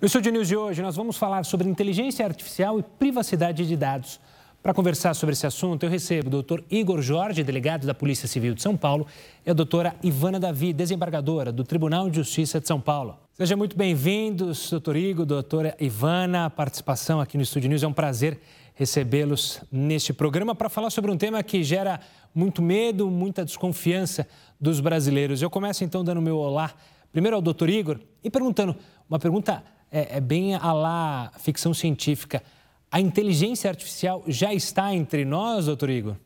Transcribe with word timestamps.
No 0.00 0.06
Estúdio 0.06 0.30
News 0.30 0.46
de 0.46 0.56
hoje, 0.56 0.80
nós 0.80 0.94
vamos 0.94 1.16
falar 1.16 1.44
sobre 1.44 1.68
inteligência 1.68 2.24
artificial 2.24 2.78
e 2.78 2.84
privacidade 2.84 3.66
de 3.66 3.76
dados. 3.76 4.20
Para 4.62 4.72
conversar 4.72 5.12
sobre 5.12 5.32
esse 5.32 5.44
assunto, 5.44 5.82
eu 5.82 5.90
recebo 5.90 6.28
o 6.28 6.30
doutor 6.30 6.62
Igor 6.70 7.02
Jorge, 7.02 7.42
delegado 7.42 7.84
da 7.84 7.92
Polícia 7.92 8.28
Civil 8.28 8.54
de 8.54 8.62
São 8.62 8.76
Paulo, 8.76 9.08
e 9.44 9.50
a 9.50 9.52
doutora 9.52 9.96
Ivana 10.00 10.38
Davi, 10.38 10.72
desembargadora 10.72 11.50
do 11.50 11.64
Tribunal 11.64 12.08
de 12.08 12.18
Justiça 12.18 12.60
de 12.60 12.68
São 12.68 12.80
Paulo. 12.80 13.18
Sejam 13.32 13.58
muito 13.58 13.76
bem-vindos, 13.76 14.70
doutor 14.70 14.94
Igor, 14.94 15.26
doutora 15.26 15.76
Ivana. 15.80 16.44
A 16.44 16.50
participação 16.50 17.20
aqui 17.20 17.36
no 17.36 17.42
Estúdio 17.42 17.68
News 17.68 17.82
é 17.82 17.88
um 17.88 17.92
prazer 17.92 18.38
recebê-los 18.76 19.64
neste 19.72 20.12
programa 20.12 20.54
para 20.54 20.68
falar 20.68 20.90
sobre 20.90 21.10
um 21.10 21.16
tema 21.16 21.42
que 21.42 21.64
gera 21.64 21.98
muito 22.32 22.62
medo, 22.62 23.10
muita 23.10 23.44
desconfiança 23.44 24.28
dos 24.60 24.78
brasileiros. 24.78 25.42
Eu 25.42 25.50
começo 25.50 25.82
então 25.82 26.04
dando 26.04 26.22
meu 26.22 26.36
olá 26.36 26.72
primeiro 27.10 27.34
ao 27.34 27.42
doutor 27.42 27.68
Igor 27.68 27.98
e 28.22 28.30
perguntando 28.30 28.76
uma 29.08 29.18
pergunta 29.18 29.64
é, 29.90 30.16
é 30.16 30.20
bem 30.20 30.54
a 30.54 30.72
lá 30.72 31.32
ficção 31.38 31.72
científica. 31.72 32.42
A 32.90 33.00
inteligência 33.00 33.68
artificial 33.68 34.24
já 34.26 34.52
está 34.52 34.94
entre 34.94 35.24
nós, 35.24 35.66
doutor 35.66 35.90
Igor? 35.90 36.16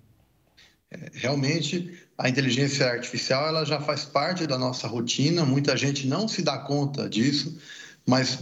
É, 0.90 1.10
realmente, 1.14 1.92
a 2.16 2.28
inteligência 2.28 2.86
artificial 2.86 3.48
ela 3.48 3.64
já 3.64 3.80
faz 3.80 4.04
parte 4.04 4.46
da 4.46 4.58
nossa 4.58 4.86
rotina. 4.86 5.44
Muita 5.44 5.76
gente 5.76 6.06
não 6.06 6.28
se 6.28 6.42
dá 6.42 6.58
conta 6.58 7.08
disso, 7.08 7.58
mas 8.06 8.38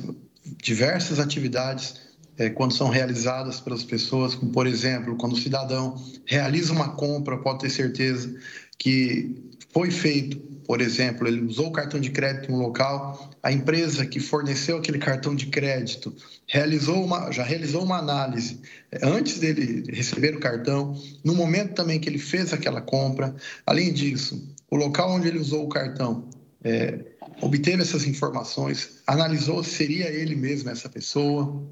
diversas 0.62 1.18
atividades, 1.18 1.94
é, 2.36 2.50
quando 2.50 2.74
são 2.74 2.88
realizadas 2.88 3.60
pelas 3.60 3.84
pessoas, 3.84 4.34
como 4.34 4.50
por 4.50 4.66
exemplo, 4.66 5.16
quando 5.16 5.34
o 5.34 5.40
cidadão 5.40 6.02
realiza 6.26 6.72
uma 6.72 6.90
compra, 6.90 7.38
pode 7.38 7.60
ter 7.60 7.70
certeza 7.70 8.34
que 8.78 9.49
foi 9.72 9.90
feito, 9.90 10.36
por 10.66 10.80
exemplo, 10.80 11.26
ele 11.26 11.40
usou 11.40 11.68
o 11.68 11.72
cartão 11.72 11.98
de 11.98 12.10
crédito 12.10 12.50
em 12.50 12.54
um 12.54 12.58
local, 12.58 13.30
a 13.42 13.50
empresa 13.50 14.06
que 14.06 14.20
forneceu 14.20 14.78
aquele 14.78 14.98
cartão 14.98 15.34
de 15.34 15.46
crédito 15.46 16.14
realizou 16.46 17.04
uma, 17.04 17.30
já 17.32 17.42
realizou 17.42 17.82
uma 17.82 17.98
análise 17.98 18.60
antes 19.02 19.38
dele 19.38 19.84
receber 19.88 20.34
o 20.36 20.40
cartão, 20.40 20.96
no 21.24 21.34
momento 21.34 21.74
também 21.74 21.98
que 21.98 22.08
ele 22.08 22.18
fez 22.18 22.52
aquela 22.52 22.80
compra. 22.80 23.34
Além 23.66 23.92
disso, 23.92 24.54
o 24.70 24.76
local 24.76 25.12
onde 25.12 25.28
ele 25.28 25.38
usou 25.38 25.64
o 25.64 25.68
cartão 25.68 26.28
é, 26.62 27.00
obteve 27.40 27.82
essas 27.82 28.06
informações, 28.06 29.00
analisou 29.06 29.64
se 29.64 29.70
seria 29.70 30.08
ele 30.08 30.36
mesmo 30.36 30.70
essa 30.70 30.88
pessoa, 30.88 31.64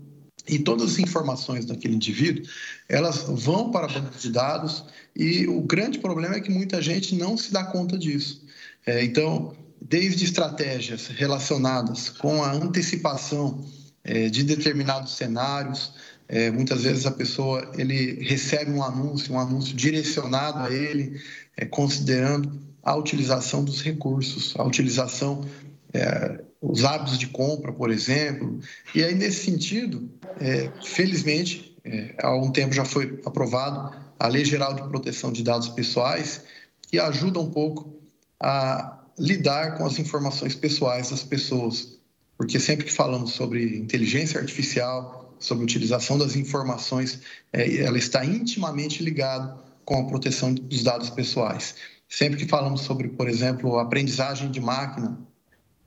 e 0.48 0.58
todas 0.58 0.92
as 0.92 0.98
informações 0.98 1.64
daquele 1.64 1.94
indivíduo, 1.94 2.44
elas 2.88 3.24
vão 3.28 3.70
para 3.70 3.86
a 3.86 3.88
banca 3.88 4.18
de 4.18 4.30
dados 4.30 4.84
e 5.14 5.46
o 5.46 5.60
grande 5.60 5.98
problema 5.98 6.36
é 6.36 6.40
que 6.40 6.50
muita 6.50 6.80
gente 6.80 7.14
não 7.14 7.36
se 7.36 7.52
dá 7.52 7.64
conta 7.64 7.98
disso. 7.98 8.42
É, 8.86 9.04
então, 9.04 9.54
desde 9.80 10.24
estratégias 10.24 11.08
relacionadas 11.08 12.08
com 12.08 12.42
a 12.42 12.52
antecipação 12.52 13.64
é, 14.02 14.28
de 14.28 14.42
determinados 14.42 15.16
cenários, 15.16 15.92
é, 16.28 16.50
muitas 16.50 16.82
vezes 16.82 17.06
a 17.06 17.10
pessoa 17.10 17.72
ele 17.76 18.22
recebe 18.22 18.70
um 18.70 18.82
anúncio, 18.82 19.34
um 19.34 19.38
anúncio 19.38 19.74
direcionado 19.74 20.60
a 20.60 20.72
ele, 20.72 21.20
é, 21.56 21.64
considerando 21.64 22.58
a 22.82 22.94
utilização 22.94 23.64
dos 23.64 23.82
recursos, 23.82 24.54
a 24.56 24.64
utilização 24.64 25.44
é, 25.92 26.40
os 26.60 26.84
hábitos 26.84 27.18
de 27.18 27.28
compra, 27.28 27.72
por 27.72 27.90
exemplo. 27.90 28.60
E 28.94 29.02
aí, 29.02 29.14
nesse 29.14 29.44
sentido, 29.44 30.10
é, 30.40 30.70
felizmente, 30.84 31.76
é, 31.84 32.14
há 32.22 32.34
um 32.34 32.50
tempo 32.50 32.74
já 32.74 32.84
foi 32.84 33.20
aprovado 33.24 33.96
a 34.18 34.26
Lei 34.26 34.44
Geral 34.44 34.74
de 34.74 34.82
Proteção 34.82 35.32
de 35.32 35.42
Dados 35.42 35.68
Pessoais, 35.68 36.42
que 36.82 36.98
ajuda 36.98 37.38
um 37.38 37.50
pouco 37.50 38.00
a 38.40 38.98
lidar 39.18 39.76
com 39.76 39.86
as 39.86 39.98
informações 39.98 40.54
pessoais 40.54 41.10
das 41.10 41.22
pessoas. 41.22 41.98
Porque 42.36 42.58
sempre 42.58 42.84
que 42.84 42.92
falamos 42.92 43.32
sobre 43.32 43.76
inteligência 43.76 44.40
artificial, 44.40 45.34
sobre 45.38 45.64
utilização 45.64 46.18
das 46.18 46.36
informações, 46.36 47.20
é, 47.52 47.82
ela 47.82 47.98
está 47.98 48.24
intimamente 48.24 49.02
ligada 49.02 49.56
com 49.84 50.00
a 50.00 50.04
proteção 50.04 50.52
dos 50.52 50.82
dados 50.82 51.10
pessoais. 51.10 51.74
Sempre 52.08 52.38
que 52.38 52.46
falamos 52.46 52.82
sobre, 52.82 53.08
por 53.08 53.28
exemplo, 53.28 53.78
aprendizagem 53.78 54.50
de 54.50 54.60
máquina, 54.60 55.18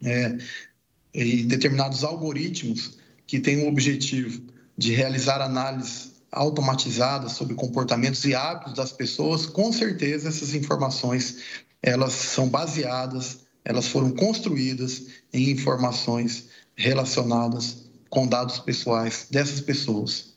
é, 0.04 0.38
e 1.14 1.44
determinados 1.44 2.04
algoritmos 2.04 2.98
que 3.28 3.40
têm 3.40 3.64
o 3.64 3.68
objetivo 3.68 4.42
de 4.78 4.94
realizar 4.94 5.42
análises 5.42 6.12
automatizadas 6.32 7.34
sobre 7.34 7.56
comportamentos 7.56 8.24
e 8.24 8.34
hábitos 8.34 8.74
das 8.74 8.92
pessoas, 8.92 9.46
com 9.46 9.72
certeza 9.72 10.30
essas 10.30 10.54
informações 10.54 11.38
elas 11.84 12.14
são 12.14 12.48
baseadas, 12.48 13.40
elas 13.66 13.88
foram 13.88 14.12
construídas 14.12 15.08
em 15.34 15.50
informações 15.50 16.48
relacionadas 16.76 17.90
com 18.10 18.28
dados 18.28 18.60
pessoais 18.60 19.28
dessas 19.30 19.62
pessoas. 19.62 20.32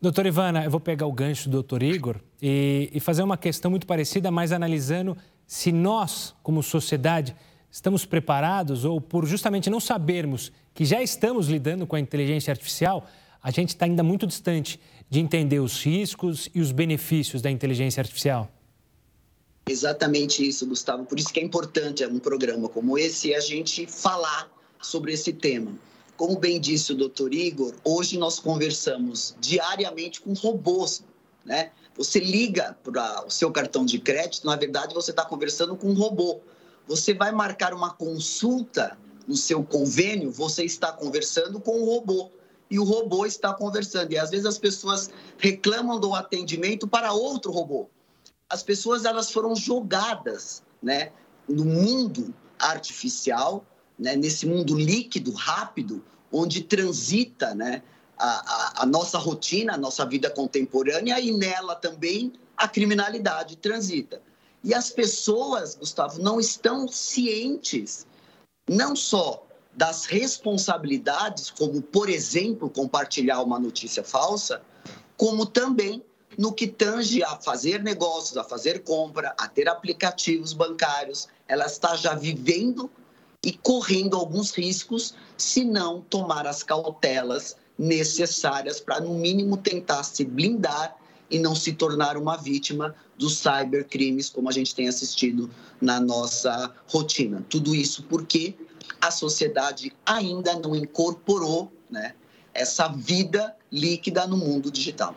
Doutora 0.00 0.28
Ivana, 0.28 0.64
eu 0.64 0.70
vou 0.70 0.80
pegar 0.80 1.06
o 1.06 1.12
gancho 1.12 1.48
do 1.48 1.52
doutor 1.52 1.82
Igor 1.82 2.16
e, 2.40 2.90
e 2.92 3.00
fazer 3.00 3.22
uma 3.22 3.36
questão 3.36 3.70
muito 3.70 3.86
parecida, 3.86 4.30
mas 4.30 4.52
analisando 4.52 5.16
se 5.46 5.72
nós, 5.72 6.34
como 6.42 6.62
sociedade, 6.62 7.34
estamos 7.70 8.04
preparados 8.04 8.84
ou 8.84 9.00
por 9.00 9.26
justamente 9.26 9.68
não 9.68 9.80
sabermos 9.80 10.52
que 10.74 10.84
já 10.84 11.02
estamos 11.02 11.48
lidando 11.48 11.86
com 11.86 11.96
a 11.96 12.00
inteligência 12.00 12.50
artificial, 12.50 13.06
a 13.42 13.50
gente 13.50 13.70
está 13.70 13.84
ainda 13.86 14.02
muito 14.02 14.26
distante 14.26 14.80
de 15.08 15.20
entender 15.20 15.60
os 15.60 15.82
riscos 15.84 16.48
e 16.54 16.60
os 16.60 16.72
benefícios 16.72 17.40
da 17.40 17.50
inteligência 17.50 18.00
artificial. 18.00 18.50
Exatamente 19.68 20.46
isso, 20.46 20.66
Gustavo. 20.66 21.04
Por 21.04 21.18
isso 21.18 21.32
que 21.32 21.40
é 21.40 21.42
importante 21.42 22.04
um 22.06 22.18
programa 22.18 22.68
como 22.68 22.96
esse 22.96 23.34
a 23.34 23.40
gente 23.40 23.86
falar 23.86 24.48
sobre 24.80 25.12
esse 25.12 25.32
tema. 25.32 25.72
Como 26.16 26.38
bem 26.38 26.60
disse 26.60 26.92
o 26.92 26.96
doutor 26.96 27.34
Igor, 27.34 27.74
hoje 27.84 28.16
nós 28.16 28.38
conversamos 28.38 29.34
diariamente 29.40 30.20
com 30.20 30.32
robôs, 30.32 31.02
né? 31.44 31.70
Você 31.96 32.20
liga 32.20 32.76
para 32.84 33.26
o 33.26 33.30
seu 33.30 33.50
cartão 33.50 33.84
de 33.84 33.98
crédito, 33.98 34.46
na 34.46 34.56
verdade 34.56 34.94
você 34.94 35.10
está 35.10 35.24
conversando 35.24 35.76
com 35.76 35.88
um 35.88 35.94
robô. 35.94 36.40
Você 36.86 37.12
vai 37.12 37.32
marcar 37.32 37.74
uma 37.74 37.92
consulta 37.92 38.96
no 39.26 39.36
seu 39.36 39.64
convênio, 39.64 40.30
você 40.30 40.64
está 40.64 40.92
conversando 40.92 41.60
com 41.60 41.80
o 41.80 41.84
robô 41.84 42.30
e 42.70 42.78
o 42.78 42.84
robô 42.84 43.26
está 43.26 43.52
conversando. 43.52 44.12
E 44.12 44.18
às 44.18 44.30
vezes 44.30 44.46
as 44.46 44.58
pessoas 44.58 45.10
reclamam 45.38 45.98
do 45.98 46.14
atendimento 46.14 46.86
para 46.86 47.12
outro 47.12 47.50
robô. 47.50 47.88
As 48.48 48.62
pessoas 48.62 49.04
elas 49.04 49.32
foram 49.32 49.56
jogadas, 49.56 50.62
né, 50.80 51.10
no 51.48 51.64
mundo 51.64 52.32
artificial, 52.58 53.64
né, 53.98 54.14
nesse 54.14 54.46
mundo 54.46 54.76
líquido, 54.76 55.32
rápido, 55.32 56.04
onde 56.30 56.62
transita, 56.62 57.54
né, 57.54 57.82
a, 58.16 58.80
a, 58.80 58.82
a 58.82 58.86
nossa 58.86 59.18
rotina, 59.18 59.74
a 59.74 59.76
nossa 59.76 60.04
vida 60.06 60.30
contemporânea 60.30 61.20
e 61.20 61.32
nela 61.32 61.74
também 61.74 62.32
a 62.56 62.68
criminalidade 62.68 63.56
transita. 63.56 64.22
E 64.66 64.74
as 64.74 64.90
pessoas, 64.90 65.76
Gustavo, 65.76 66.20
não 66.20 66.40
estão 66.40 66.88
cientes, 66.88 68.04
não 68.68 68.96
só 68.96 69.46
das 69.72 70.06
responsabilidades, 70.06 71.52
como, 71.52 71.80
por 71.80 72.08
exemplo, 72.08 72.68
compartilhar 72.68 73.42
uma 73.42 73.60
notícia 73.60 74.02
falsa, 74.02 74.60
como 75.16 75.46
também 75.46 76.02
no 76.36 76.52
que 76.52 76.66
tange 76.66 77.22
a 77.22 77.36
fazer 77.36 77.80
negócios, 77.80 78.36
a 78.36 78.42
fazer 78.42 78.82
compra, 78.82 79.32
a 79.38 79.46
ter 79.46 79.68
aplicativos 79.68 80.52
bancários. 80.52 81.28
Ela 81.46 81.66
está 81.66 81.94
já 81.94 82.16
vivendo 82.16 82.90
e 83.44 83.52
correndo 83.52 84.16
alguns 84.16 84.50
riscos 84.50 85.14
se 85.38 85.62
não 85.62 86.00
tomar 86.00 86.44
as 86.44 86.64
cautelas 86.64 87.56
necessárias 87.78 88.80
para, 88.80 88.98
no 88.98 89.14
mínimo, 89.14 89.58
tentar 89.58 90.02
se 90.02 90.24
blindar 90.24 90.96
e 91.30 91.38
não 91.38 91.54
se 91.54 91.72
tornar 91.72 92.16
uma 92.16 92.36
vítima 92.36 92.96
dos 93.18 93.38
cybercrimes, 93.38 94.28
como 94.28 94.48
a 94.48 94.52
gente 94.52 94.74
tem 94.74 94.88
assistido 94.88 95.50
na 95.80 96.00
nossa 96.00 96.74
rotina. 96.88 97.44
Tudo 97.48 97.74
isso 97.74 98.02
porque 98.04 98.54
a 99.00 99.10
sociedade 99.10 99.92
ainda 100.04 100.58
não 100.58 100.74
incorporou 100.74 101.72
né, 101.90 102.14
essa 102.52 102.88
vida 102.88 103.54
líquida 103.70 104.26
no 104.26 104.36
mundo 104.36 104.70
digital. 104.70 105.14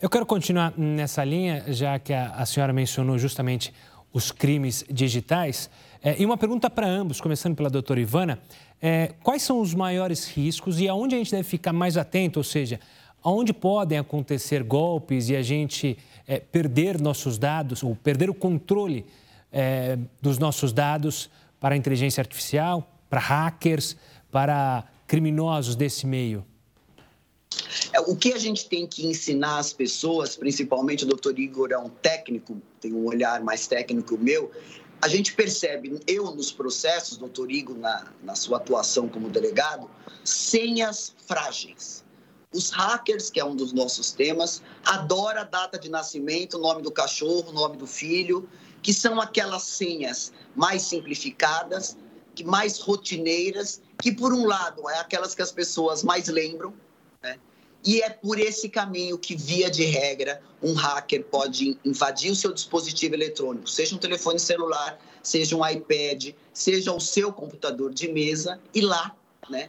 Eu 0.00 0.10
quero 0.10 0.26
continuar 0.26 0.74
nessa 0.76 1.22
linha, 1.22 1.64
já 1.68 1.98
que 1.98 2.12
a, 2.12 2.32
a 2.32 2.44
senhora 2.44 2.72
mencionou 2.72 3.18
justamente 3.18 3.72
os 4.12 4.30
crimes 4.30 4.84
digitais. 4.90 5.70
É, 6.02 6.20
e 6.20 6.26
uma 6.26 6.36
pergunta 6.36 6.68
para 6.68 6.86
ambos, 6.86 7.20
começando 7.20 7.54
pela 7.54 7.70
doutora 7.70 8.00
Ivana: 8.00 8.40
é, 8.80 9.14
quais 9.22 9.42
são 9.42 9.60
os 9.60 9.74
maiores 9.74 10.26
riscos 10.26 10.80
e 10.80 10.88
aonde 10.88 11.14
a 11.14 11.18
gente 11.18 11.30
deve 11.30 11.44
ficar 11.44 11.72
mais 11.72 11.96
atento? 11.96 12.40
Ou 12.40 12.44
seja, 12.44 12.80
onde 13.24 13.52
podem 13.52 13.98
acontecer 13.98 14.62
golpes 14.62 15.28
e 15.28 15.36
a 15.36 15.42
gente 15.42 15.96
é, 16.26 16.40
perder 16.40 17.00
nossos 17.00 17.38
dados, 17.38 17.82
ou 17.82 17.94
perder 17.96 18.30
o 18.30 18.34
controle 18.34 19.06
é, 19.52 19.98
dos 20.20 20.38
nossos 20.38 20.72
dados 20.72 21.30
para 21.60 21.74
a 21.74 21.78
inteligência 21.78 22.20
artificial, 22.20 22.90
para 23.08 23.20
hackers, 23.20 23.96
para 24.30 24.84
criminosos 25.06 25.76
desse 25.76 26.06
meio? 26.06 26.44
É, 27.92 28.00
o 28.00 28.16
que 28.16 28.32
a 28.32 28.38
gente 28.38 28.68
tem 28.68 28.86
que 28.86 29.06
ensinar 29.06 29.58
as 29.58 29.72
pessoas, 29.72 30.36
principalmente 30.36 31.04
o 31.04 31.06
doutor 31.06 31.38
Igor 31.38 31.70
é 31.70 31.78
um 31.78 31.88
técnico, 31.88 32.60
tem 32.80 32.92
um 32.92 33.04
olhar 33.04 33.42
mais 33.42 33.66
técnico 33.66 34.16
meu, 34.16 34.50
a 35.02 35.08
gente 35.08 35.34
percebe, 35.34 36.00
eu 36.06 36.34
nos 36.34 36.52
processos, 36.52 37.18
doutor 37.18 37.50
Igor, 37.50 37.76
na, 37.76 38.12
na 38.22 38.34
sua 38.36 38.58
atuação 38.58 39.08
como 39.08 39.28
delegado, 39.28 39.90
senhas 40.24 41.12
frágeis. 41.26 42.04
Os 42.52 42.70
hackers, 42.70 43.30
que 43.30 43.40
é 43.40 43.44
um 43.44 43.56
dos 43.56 43.72
nossos 43.72 44.12
temas, 44.12 44.62
adora 44.84 45.40
a 45.40 45.44
data 45.44 45.78
de 45.78 45.88
nascimento, 45.90 46.58
o 46.58 46.60
nome 46.60 46.82
do 46.82 46.90
cachorro, 46.90 47.48
o 47.48 47.52
nome 47.52 47.76
do 47.76 47.86
filho, 47.86 48.48
que 48.82 48.92
são 48.92 49.20
aquelas 49.20 49.62
senhas 49.62 50.32
mais 50.54 50.82
simplificadas, 50.82 51.96
que 52.34 52.44
mais 52.44 52.78
rotineiras, 52.78 53.80
que 54.00 54.12
por 54.12 54.32
um 54.32 54.46
lado 54.46 54.88
é 54.90 54.98
aquelas 54.98 55.34
que 55.34 55.42
as 55.42 55.52
pessoas 55.52 56.02
mais 56.02 56.28
lembram, 56.28 56.74
né? 57.22 57.38
E 57.84 58.00
é 58.00 58.10
por 58.10 58.38
esse 58.38 58.68
caminho 58.68 59.18
que, 59.18 59.34
via 59.34 59.68
de 59.68 59.84
regra, 59.84 60.40
um 60.62 60.72
hacker 60.72 61.24
pode 61.24 61.76
invadir 61.84 62.30
o 62.30 62.36
seu 62.36 62.52
dispositivo 62.52 63.14
eletrônico, 63.14 63.68
seja 63.68 63.94
um 63.96 63.98
telefone 63.98 64.38
celular, 64.38 65.00
seja 65.22 65.56
um 65.56 65.66
iPad, 65.66 66.32
seja 66.52 66.92
o 66.92 67.00
seu 67.00 67.32
computador 67.32 67.92
de 67.92 68.08
mesa, 68.08 68.60
e 68.72 68.80
lá, 68.80 69.16
né, 69.50 69.68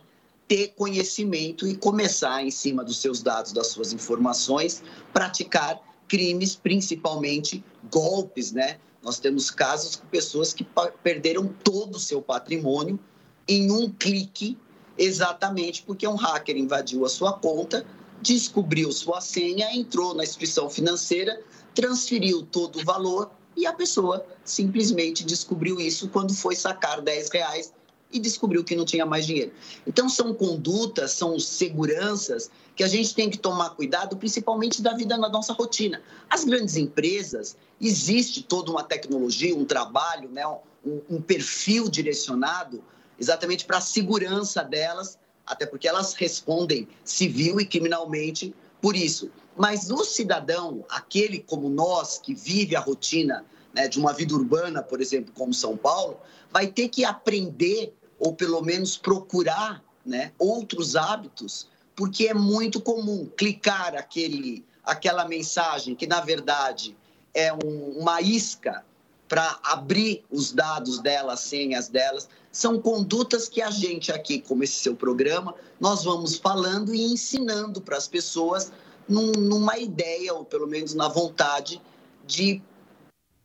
ter 0.54 0.68
conhecimento 0.76 1.68
e 1.68 1.76
começar, 1.76 2.44
em 2.44 2.52
cima 2.52 2.84
dos 2.84 2.98
seus 3.02 3.24
dados, 3.24 3.52
das 3.52 3.70
suas 3.70 3.92
informações, 3.92 4.84
praticar 5.12 5.82
crimes, 6.08 6.56
principalmente 6.56 7.66
golpes, 7.92 8.52
né? 8.52 8.78
Nós 9.02 9.18
temos 9.18 9.50
casos 9.50 9.96
com 9.96 10.06
pessoas 10.10 10.54
que 10.54 10.64
perderam 11.02 11.48
todo 11.64 11.96
o 11.96 12.00
seu 12.00 12.22
patrimônio 12.22 13.00
em 13.48 13.72
um 13.72 13.90
clique, 13.90 14.56
exatamente 14.96 15.82
porque 15.82 16.08
um 16.08 16.14
hacker 16.14 16.56
invadiu 16.56 17.04
a 17.04 17.10
sua 17.10 17.34
conta, 17.34 17.84
descobriu 18.22 18.92
sua 18.92 19.22
senha, 19.22 19.76
entrou 19.76 20.14
na 20.14 20.22
instituição 20.22 20.70
financeira, 20.70 21.42
transferiu 21.74 22.44
todo 22.44 22.80
o 22.80 22.86
valor 22.86 23.32
e 23.58 23.66
a 23.66 23.74
pessoa 23.74 24.24
simplesmente 24.46 25.26
descobriu 25.26 25.82
isso 25.82 26.10
quando 26.10 26.32
foi 26.32 26.56
sacar 26.56 27.02
10 27.02 27.32
reais 27.32 27.74
e 28.14 28.20
descobriu 28.20 28.64
que 28.64 28.76
não 28.76 28.86
tinha 28.86 29.06
mais 29.06 29.26
dinheiro. 29.26 29.52
Então, 29.86 30.08
são 30.08 30.34
condutas, 30.34 31.12
são 31.12 31.40
seguranças 31.40 32.52
que 32.76 32.84
a 32.84 32.88
gente 32.88 33.14
tem 33.14 33.30
que 33.30 33.38
tomar 33.38 33.72
cuidado, 33.72 34.16
principalmente 34.16 34.82
da 34.82 34.94
vida 34.94 35.18
na 35.18 35.28
nossa 35.28 35.54
rotina. 35.54 36.02
As 36.30 36.44
grandes 36.44 36.78
empresas, 36.78 37.58
existe 37.82 38.44
toda 38.44 38.72
uma 38.72 38.84
tecnologia, 38.84 39.56
um 39.56 39.66
trabalho, 39.66 40.30
né, 40.30 40.46
um, 40.48 41.02
um 41.10 41.22
perfil 41.22 41.90
direcionado 41.90 42.84
exatamente 43.20 43.66
para 43.66 43.78
a 43.78 43.82
segurança 43.82 44.64
delas 44.64 45.18
até 45.46 45.66
porque 45.66 45.88
elas 45.88 46.14
respondem 46.14 46.88
civil 47.04 47.60
e 47.60 47.66
criminalmente 47.66 48.54
por 48.82 48.96
isso. 48.96 49.30
Mas 49.56 49.90
o 49.92 50.04
cidadão, 50.04 50.84
aquele 50.90 51.40
como 51.40 51.70
nós, 51.70 52.18
que 52.18 52.34
vive 52.34 52.76
a 52.76 52.80
rotina 52.80 53.46
né, 53.74 53.88
de 53.88 54.00
uma 54.00 54.14
vida 54.14 54.34
urbana, 54.34 54.82
por 54.82 55.02
exemplo, 55.02 55.32
como 55.34 55.54
São 55.54 55.78
Paulo, 55.78 56.20
vai 56.52 56.68
ter 56.68 56.90
que 56.90 57.06
aprender, 57.06 57.94
ou 58.24 58.34
pelo 58.34 58.62
menos 58.62 58.98
procurar 58.98 59.84
né, 60.06 60.32
outros 60.40 60.96
hábitos, 60.96 61.68
porque 61.94 62.28
é 62.28 62.34
muito 62.34 62.80
comum 62.80 63.30
clicar 63.38 63.96
aquele, 63.96 64.66
aquela 64.84 65.28
mensagem 65.28 65.94
que, 65.94 66.08
na 66.08 66.22
verdade, 66.22 66.96
é 67.34 67.54
um, 67.54 68.00
uma 68.00 68.22
isca 68.22 68.84
para 69.28 69.60
abrir 69.64 70.24
os 70.32 70.54
dados 70.54 71.00
delas, 71.00 71.42
senhas 71.42 71.90
delas, 71.90 72.30
são 72.52 72.80
condutas 72.80 73.50
que 73.50 73.62
a 73.62 73.72
gente 73.72 74.12
aqui, 74.12 74.40
como 74.40 74.64
esse 74.64 74.76
seu 74.76 74.96
programa, 74.96 75.56
nós 75.80 76.04
vamos 76.04 76.38
falando 76.38 76.94
e 76.94 77.02
ensinando 77.02 77.82
para 77.82 77.98
as 77.98 78.08
pessoas 78.08 78.72
num, 79.08 79.32
numa 79.32 79.78
ideia, 79.78 80.34
ou 80.34 80.46
pelo 80.46 80.68
menos 80.68 80.94
na 80.94 81.08
vontade, 81.08 81.82
de 82.26 82.62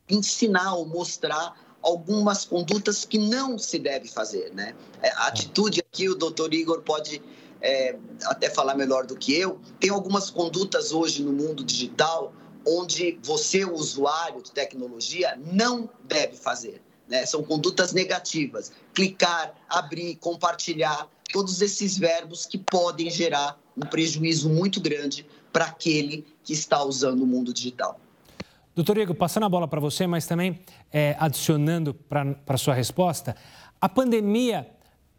ensinar 0.09 0.75
ou 0.75 0.87
mostrar 0.87 1.68
algumas 1.83 2.45
condutas 2.45 3.05
que 3.05 3.19
não 3.19 3.59
se 3.59 3.79
deve 3.79 4.09
fazer, 4.09 4.53
né? 4.55 4.75
É, 5.03 5.11
a 5.13 5.29
atitude 5.29 5.81
aqui, 5.81 6.09
o 6.09 6.15
doutor 6.15 6.53
Igor 6.53 6.83
pode 6.83 7.23
é, 7.61 7.97
até 8.25 8.51
falar 8.51 8.75
melhor 8.75 9.07
do 9.07 9.17
que 9.17 9.35
eu, 9.35 9.61
tem 9.81 9.91
algumas 9.91 10.31
condutas 10.31 10.93
hoje 10.93 11.23
no 11.23 11.33
mundo 11.33 11.65
digital 11.65 12.33
onde 12.67 13.19
você, 13.23 13.65
o 13.65 13.75
usuário 13.75 14.43
de 14.43 14.53
tecnologia, 14.53 15.39
não 15.53 15.89
deve 16.05 16.37
fazer. 16.37 16.83
Né? 17.09 17.25
São 17.25 17.43
condutas 17.43 17.93
negativas. 17.93 18.71
Clicar, 18.93 19.55
abrir, 19.69 20.17
compartilhar, 20.17 21.09
todos 21.33 21.63
esses 21.63 21.97
verbos 21.97 22.45
que 22.47 22.59
podem 22.59 23.11
gerar 23.11 23.59
um 23.77 23.81
prejuízo 23.81 24.51
muito 24.51 24.81
grande 24.81 25.27
para 25.53 25.67
aquele 25.67 26.27
que 26.43 26.53
está 26.53 26.83
usando 26.83 27.23
o 27.23 27.27
mundo 27.27 27.53
digital. 27.53 27.99
Doutor 28.79 28.97
Igor, 28.97 29.17
passando 29.17 29.43
a 29.43 29.49
bola 29.49 29.67
para 29.67 29.81
você, 29.81 30.07
mas 30.07 30.25
também 30.25 30.61
é, 30.93 31.17
adicionando 31.19 31.93
para 31.93 32.37
a 32.47 32.57
sua 32.57 32.75
resposta, 32.75 33.35
a 33.81 33.89
pandemia 33.89 34.69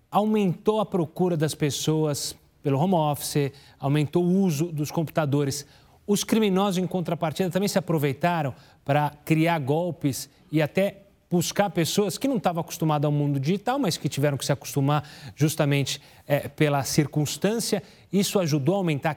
aumentou 0.09 0.79
a 0.79 0.85
procura 0.85 1.35
das 1.35 1.53
pessoas 1.53 2.33
pelo 2.63 2.79
home 2.79 2.94
office, 2.94 3.51
aumentou 3.77 4.23
o 4.23 4.44
uso 4.45 4.67
dos 4.71 4.91
computadores. 4.91 5.65
Os 6.07 6.23
criminosos, 6.23 6.77
em 6.77 6.88
contrapartida, 6.88 7.50
também 7.50 7.67
se 7.67 7.77
aproveitaram 7.77 8.56
para 8.85 9.11
criar 9.25 9.59
golpes 9.59 10.29
e 10.50 10.62
até 10.62 11.07
buscar 11.29 11.69
pessoas 11.69 12.17
que 12.17 12.29
não 12.29 12.38
estavam 12.38 12.62
acostumadas 12.62 13.07
ao 13.07 13.12
mundo 13.12 13.41
digital, 13.41 13.77
mas 13.77 13.97
que 13.97 14.07
tiveram 14.07 14.38
que 14.38 14.45
se 14.45 14.53
acostumar 14.53 15.03
justamente 15.35 16.01
é, 16.25 16.47
pela 16.47 16.81
circunstância. 16.85 17.83
Isso 18.09 18.39
ajudou 18.39 18.75
a 18.75 18.77
aumentar 18.77 19.09
a 19.09 19.15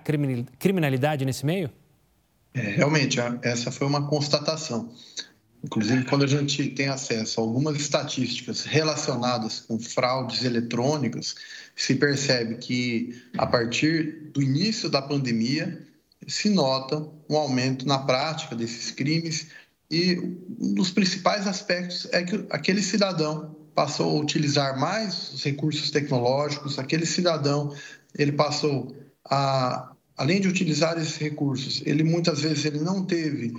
criminalidade 0.58 1.24
nesse 1.24 1.46
meio? 1.46 1.70
É, 2.54 2.60
realmente, 2.60 3.18
essa 3.42 3.70
foi 3.70 3.86
uma 3.86 4.08
constatação. 4.08 4.92
Inclusive, 5.64 6.04
quando 6.04 6.24
a 6.24 6.28
gente 6.28 6.70
tem 6.70 6.88
acesso 6.88 7.40
a 7.40 7.44
algumas 7.44 7.76
estatísticas 7.76 8.64
relacionadas 8.64 9.60
com 9.60 9.78
fraudes 9.78 10.44
eletrônicas, 10.44 11.36
se 11.76 11.94
percebe 11.94 12.56
que, 12.56 13.22
a 13.38 13.46
partir 13.46 14.30
do 14.32 14.42
início 14.42 14.90
da 14.90 15.00
pandemia, 15.00 15.86
se 16.26 16.50
nota 16.50 17.08
um 17.28 17.36
aumento 17.36 17.86
na 17.86 17.98
prática 17.98 18.56
desses 18.56 18.90
crimes 18.90 19.48
e 19.90 20.18
um 20.60 20.74
dos 20.74 20.90
principais 20.90 21.46
aspectos 21.46 22.08
é 22.12 22.22
que 22.22 22.46
aquele 22.50 22.82
cidadão 22.82 23.56
passou 23.74 24.16
a 24.16 24.20
utilizar 24.20 24.78
mais 24.78 25.32
os 25.32 25.44
recursos 25.44 25.90
tecnológicos, 25.90 26.78
aquele 26.78 27.06
cidadão 27.06 27.74
ele 28.16 28.32
passou 28.32 28.96
a, 29.24 29.92
além 30.16 30.40
de 30.40 30.48
utilizar 30.48 30.98
esses 30.98 31.16
recursos, 31.16 31.82
ele 31.84 32.02
muitas 32.02 32.40
vezes 32.40 32.64
ele 32.64 32.80
não 32.80 33.04
teve 33.04 33.54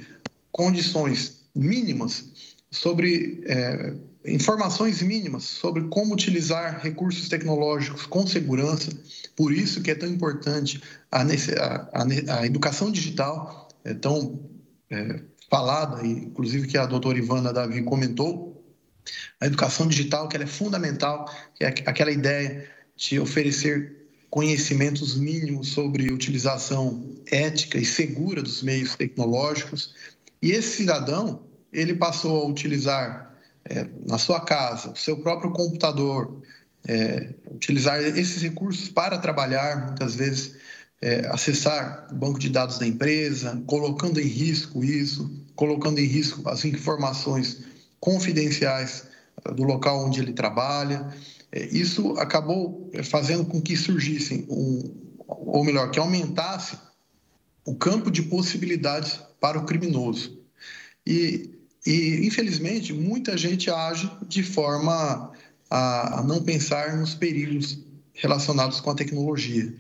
condições 0.51 1.44
mínimas 1.55 2.25
sobre 2.72 3.43
é, 3.45 3.93
informações 4.25 5.01
mínimas 5.01 5.43
sobre 5.43 5.83
como 5.89 6.13
utilizar 6.13 6.79
recursos 6.81 7.27
tecnológicos 7.27 8.05
com 8.05 8.25
segurança. 8.25 8.91
Por 9.36 9.51
isso 9.51 9.81
que 9.81 9.91
é 9.91 9.95
tão 9.95 10.10
importante 10.10 10.81
a, 11.12 11.22
a, 11.22 12.39
a 12.39 12.45
educação 12.45 12.91
digital, 12.91 13.67
é 13.83 13.93
tão 13.93 14.39
é, 14.89 15.19
falada, 15.50 16.05
inclusive 16.05 16.67
que 16.67 16.77
a 16.77 16.86
doutora 16.86 17.17
Ivana 17.17 17.53
Davi 17.53 17.83
comentou, 17.83 18.53
a 19.39 19.45
educação 19.45 19.88
digital, 19.88 20.29
que 20.29 20.38
ela 20.38 20.45
é 20.45 20.48
fundamental, 20.48 21.29
que 21.55 21.65
é 21.65 21.67
aquela 21.67 22.12
ideia 22.12 22.67
de 22.95 23.19
oferecer 23.19 24.02
conhecimentos 24.34 25.16
mínimos 25.16 25.68
sobre 25.68 26.12
utilização 26.12 27.08
ética 27.32 27.78
e 27.78 27.86
segura 27.86 28.42
dos 28.42 28.63
meios 28.63 28.96
tecnológicos. 28.96 29.94
E 30.42 30.50
esse 30.50 30.78
cidadão, 30.78 31.44
ele 31.72 31.94
passou 31.94 32.42
a 32.42 32.48
utilizar 32.48 33.38
é, 33.63 33.86
na 34.08 34.18
sua 34.18 34.40
casa, 34.40 34.90
o 34.90 34.96
seu 34.96 35.18
próprio 35.18 35.52
computador, 35.52 36.42
é, 36.88 37.30
utilizar 37.52 38.02
esses 38.02 38.42
recursos 38.42 38.90
para 38.90 39.20
trabalhar, 39.20 39.86
muitas 39.86 40.16
vezes 40.16 40.56
é, 41.00 41.28
acessar 41.28 42.08
o 42.12 42.16
banco 42.16 42.40
de 42.40 42.50
dados 42.50 42.80
da 42.80 42.88
empresa, 42.88 43.62
colocando 43.68 44.20
em 44.20 44.25
risco 44.25 44.84
isso, 44.84 45.30
colocando 45.56 46.00
em 46.00 46.08
risco 46.08 46.50
as 46.50 46.66
informações 46.66 47.66
confidenciais 48.00 49.04
do 49.56 49.62
local 49.62 50.04
onde 50.04 50.20
ele 50.20 50.34
trabalha. 50.34 51.13
É, 51.53 51.67
isso 51.67 52.17
acabou 52.17 52.91
fazendo 53.03 53.45
com 53.45 53.62
que 53.62 53.77
surgissem, 53.77 54.43
um, 54.50 54.91
ou 55.27 55.63
melhor, 55.63 55.91
que 55.91 56.00
aumentasse 56.00 56.75
o 57.63 57.75
campo 57.75 58.10
de 58.10 58.24
possibilidades 58.24 59.19
para 59.39 59.60
o 59.60 59.65
criminoso. 59.65 60.41
E, 61.05 61.51
e 61.86 62.25
infelizmente, 62.25 62.91
muita 62.91 63.38
gente 63.38 63.69
age 63.69 64.10
de 64.27 64.41
forma 64.41 65.31
a, 65.69 66.19
a 66.19 66.24
não 66.24 66.43
pensar 66.43 66.98
nos 66.98 67.13
perigos 67.13 67.77
relacionados 68.13 68.81
com 68.81 68.89
a 68.89 68.95
tecnologia. 68.95 69.72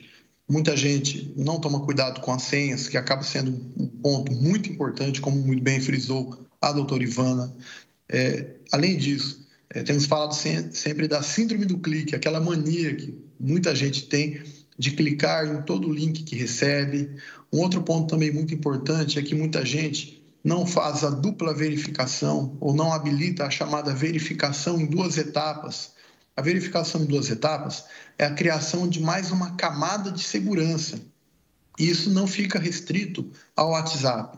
Muita 0.47 0.77
gente 0.77 1.33
não 1.35 1.59
toma 1.59 1.79
cuidado 1.79 2.21
com 2.21 2.31
as 2.31 2.43
senhas, 2.43 2.87
que 2.87 2.97
acaba 2.97 3.23
sendo 3.23 3.51
um 3.75 3.87
ponto 3.87 4.31
muito 4.31 4.69
importante, 4.69 5.19
como 5.19 5.37
muito 5.37 5.63
bem 5.63 5.81
frisou 5.81 6.45
a 6.61 6.71
doutora 6.71 7.01
Ivana. 7.01 7.51
É, 8.09 8.57
além 8.71 8.95
disso, 8.95 9.42
é, 9.73 9.81
temos 9.81 10.05
falado 10.05 10.33
sempre 10.33 11.07
da 11.07 11.23
síndrome 11.23 11.65
do 11.65 11.79
clique, 11.79 12.15
aquela 12.15 12.39
mania 12.39 12.95
que 12.95 13.17
muita 13.39 13.75
gente 13.75 14.05
tem 14.05 14.43
de 14.77 14.91
clicar 14.91 15.47
em 15.47 15.63
todo 15.63 15.87
o 15.87 15.93
link 15.93 16.23
que 16.23 16.35
recebe. 16.35 17.15
Um 17.51 17.59
outro 17.59 17.81
ponto 17.81 18.09
também 18.09 18.31
muito 18.31 18.53
importante 18.53 19.17
é 19.17 19.23
que 19.23 19.33
muita 19.33 19.65
gente 19.65 20.23
não 20.43 20.65
faz 20.65 21.03
a 21.03 21.09
dupla 21.09 21.55
verificação 21.55 22.55
ou 22.59 22.73
não 22.73 22.93
habilita 22.93 23.45
a 23.45 23.49
chamada 23.49 23.93
verificação 23.93 24.79
em 24.79 24.85
duas 24.85 25.17
etapas. 25.17 25.93
A 26.35 26.41
verificação 26.41 27.01
em 27.01 27.05
duas 27.05 27.29
etapas 27.29 27.85
é 28.17 28.25
a 28.25 28.33
criação 28.33 28.87
de 28.87 28.99
mais 28.99 29.31
uma 29.31 29.55
camada 29.55 30.11
de 30.11 30.21
segurança. 30.21 31.01
E 31.79 31.89
isso 31.89 32.11
não 32.11 32.27
fica 32.27 32.59
restrito 32.59 33.31
ao 33.55 33.71
WhatsApp. 33.71 34.37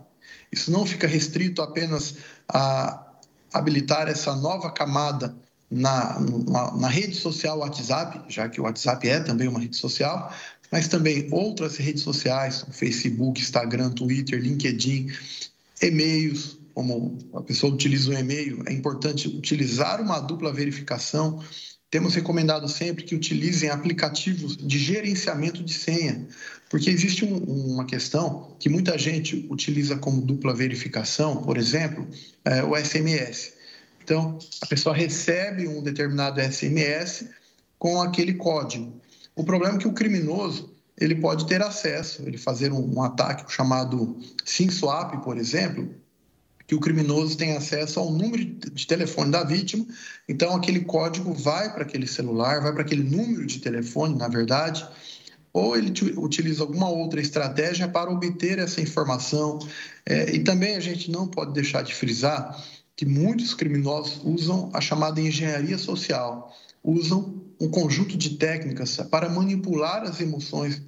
Isso 0.50 0.72
não 0.72 0.86
fica 0.86 1.08
restrito 1.08 1.62
apenas 1.62 2.15
a 2.48 3.05
habilitar 3.54 4.08
essa 4.08 4.36
nova 4.36 4.72
camada 4.72 5.36
na, 5.70 6.20
na, 6.20 6.72
na, 6.75 6.88
rede 6.88 7.16
social 7.16 7.60
WhatsApp, 7.60 8.22
já 8.32 8.48
que 8.48 8.62
o 8.62 8.64
WhatsApp 8.64 9.08
é 9.08 9.20
também 9.20 9.48
uma 9.48 9.60
rede 9.60 9.75
social, 9.75 10.32
mas 10.72 10.88
também 10.88 11.28
outras 11.32 11.78
redes 11.78 12.04
sociais, 12.04 12.66
Facebook, 12.72 13.42
Instagram, 13.42 13.92
Twitter, 13.92 14.40
LinkedIn, 14.40 15.08
e-mails, 15.82 16.58
como 16.74 17.18
a 17.34 17.42
pessoa 17.42 17.74
utiliza 17.74 18.12
o 18.12 18.14
e-mail, 18.14 18.64
é 18.68 18.74
importante 18.74 19.28
utilizar 19.28 20.02
uma 20.02 20.20
dupla 20.20 20.52
verificação. 20.52 21.42
Temos 21.90 22.14
recomendado 22.14 22.68
sempre 22.68 23.06
que 23.06 23.16
utilizem 23.16 23.70
aplicativos 23.70 24.58
de 24.58 24.78
gerenciamento 24.78 25.64
de 25.64 25.74
senha, 25.74 26.28
porque 26.70 26.90
existe 26.90 27.24
um, 27.26 27.38
uma 27.38 27.86
questão 27.86 28.56
que 28.60 28.70
muita 28.70 28.98
gente 28.98 29.46
utiliza 29.50 29.98
como 29.98 30.22
dupla 30.22 30.54
verificação, 30.54 31.38
por 31.38 31.58
exemplo, 31.58 32.08
é, 32.44 32.64
o 32.64 32.76
SMS. 32.76 33.54
Então, 34.04 34.38
a 34.62 34.66
pessoa 34.66 34.96
recebe 34.96 35.68
um 35.68 35.82
determinado 35.82 36.42
SMS 36.42 37.28
com 37.78 38.02
aquele 38.02 38.34
código. 38.34 38.94
O 39.36 39.44
problema 39.44 39.76
é 39.76 39.80
que 39.80 39.88
o 39.88 39.94
criminoso 39.94 40.74
ele 40.98 41.16
pode 41.16 41.46
ter 41.46 41.62
acesso, 41.62 42.24
ele 42.26 42.38
fazer 42.38 42.72
um, 42.72 42.96
um 42.96 43.02
ataque 43.02 43.52
chamado 43.52 44.18
SimSwap, 44.46 45.24
por 45.24 45.38
exemplo, 45.38 45.94
que 46.68 46.74
o 46.74 46.80
criminoso 46.80 47.38
tem 47.38 47.56
acesso 47.56 48.00
ao 48.00 48.12
número 48.12 48.44
de 48.44 48.88
telefone 48.88 49.32
da 49.32 49.44
vítima, 49.44 49.86
então 50.28 50.56
aquele 50.56 50.82
código 50.82 51.34
vai 51.34 51.72
para 51.72 51.84
aquele 51.84 52.08
celular, 52.08 52.62
vai 52.62 52.74
para 52.74 52.82
aquele 52.82 53.04
número 53.04 53.46
de 53.46 53.60
telefone, 53.60 54.18
na 54.18 54.28
verdade, 54.28 54.88
ou 55.56 55.78
ele 55.78 55.94
utiliza 56.18 56.64
alguma 56.64 56.90
outra 56.90 57.22
estratégia 57.22 57.88
para 57.88 58.12
obter 58.12 58.60
essa 58.60 58.82
informação. 58.82 59.58
É, 60.06 60.36
e 60.36 60.44
também 60.44 60.76
a 60.76 60.82
gente 60.82 61.10
não 61.10 61.30
pode 61.30 61.54
deixar 61.54 61.82
de 61.82 61.96
frisar 61.96 62.62
que 62.94 63.06
muitos 63.06 63.54
criminosos 63.54 64.20
usam 64.26 64.70
a 64.74 64.82
chamada 64.82 65.22
engenharia 65.22 65.78
social, 65.78 66.54
usam 66.84 67.42
um 67.58 67.70
conjunto 67.70 68.18
de 68.18 68.32
técnicas 68.32 68.98
para 69.10 69.30
manipular 69.30 70.04
as 70.04 70.20
emoções 70.20 70.82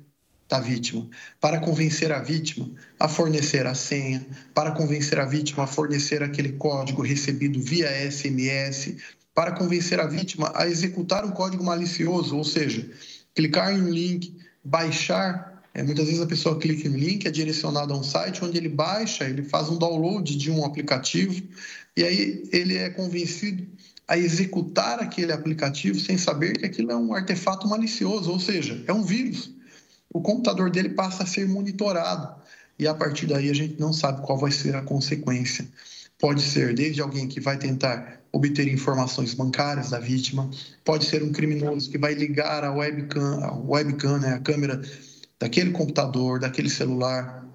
da 0.50 0.60
vítima, 0.60 1.08
para 1.40 1.62
convencer 1.62 2.12
a 2.12 2.20
vítima 2.20 2.70
a 3.00 3.08
fornecer 3.08 3.66
a 3.66 3.74
senha, 3.74 4.26
para 4.54 4.72
convencer 4.72 5.18
a 5.18 5.26
vítima 5.26 5.64
a 5.64 5.68
fornecer 5.68 6.22
aquele 6.22 6.54
código 6.54 7.02
recebido 7.02 7.62
via 7.62 7.90
SMS, 8.12 8.98
para 9.34 9.54
convencer 9.54 10.02
a 10.02 10.08
vítima 10.08 10.52
a 10.54 10.68
executar 10.68 11.24
um 11.24 11.32
código 11.32 11.64
malicioso, 11.64 12.36
ou 12.36 12.44
seja, 12.44 12.90
clicar 13.34 13.74
em 13.74 13.82
um 13.82 13.90
link, 13.90 14.36
baixar. 14.68 15.64
É, 15.74 15.84
muitas 15.84 16.06
vezes 16.06 16.22
a 16.22 16.26
pessoa 16.26 16.58
clica 16.60 16.88
em 16.88 16.92
link, 16.92 17.28
é 17.28 17.32
direcionado 17.32 17.94
a 17.94 17.98
um 17.98 18.04
site 18.04 18.44
onde 18.44 18.58
ele 18.58 18.70
baixa, 18.70 19.26
ele 19.26 19.44
faz 19.44 19.70
um 19.70 19.78
download 19.78 20.36
de 20.36 20.52
um 20.52 20.66
aplicativo 20.66 21.42
e 21.96 22.04
aí 22.04 22.50
ele 22.52 22.76
é 22.78 22.90
convencido 22.90 23.66
a 24.08 24.18
executar 24.18 25.00
aquele 25.00 25.32
aplicativo 25.32 26.00
sem 26.00 26.18
saber 26.18 26.58
que 26.58 26.66
aquilo 26.66 26.92
é 26.92 26.96
um 26.96 27.14
artefato 27.14 27.68
malicioso, 27.68 28.32
ou 28.32 28.40
seja, 28.40 28.84
é 28.88 28.94
um 28.94 29.04
vírus. 29.04 29.52
O 30.12 30.22
computador 30.22 30.70
dele 30.70 30.90
passa 30.90 31.24
a 31.24 31.26
ser 31.26 31.48
monitorado 31.48 32.36
e 32.80 32.88
a 32.88 32.94
partir 32.94 33.26
daí 33.26 33.50
a 33.50 33.54
gente 33.54 33.80
não 33.80 33.92
sabe 33.92 34.26
qual 34.26 34.38
vai 34.38 34.52
ser 34.52 34.76
a 34.76 34.82
consequência. 34.82 35.68
Pode 36.18 36.42
ser 36.42 36.74
desde 36.74 37.02
alguém 37.02 37.28
que 37.28 37.40
vai 37.40 37.58
tentar 37.58 38.17
obter 38.32 38.68
informações 38.68 39.34
bancárias 39.34 39.90
da 39.90 40.00
vítima, 40.00 40.50
pode 40.84 41.06
ser 41.06 41.24
um 41.24 41.32
criminoso 41.32 41.90
que 41.90 41.98
vai 41.98 42.14
ligar 42.14 42.64
a 42.64 42.72
webcam, 42.72 43.44
a 43.44 43.56
webcam, 43.56 44.20
né, 44.20 44.34
a 44.34 44.40
câmera 44.40 44.82
daquele 45.40 45.72
computador, 45.72 46.40
daquele 46.40 46.70
celular, 46.70 47.46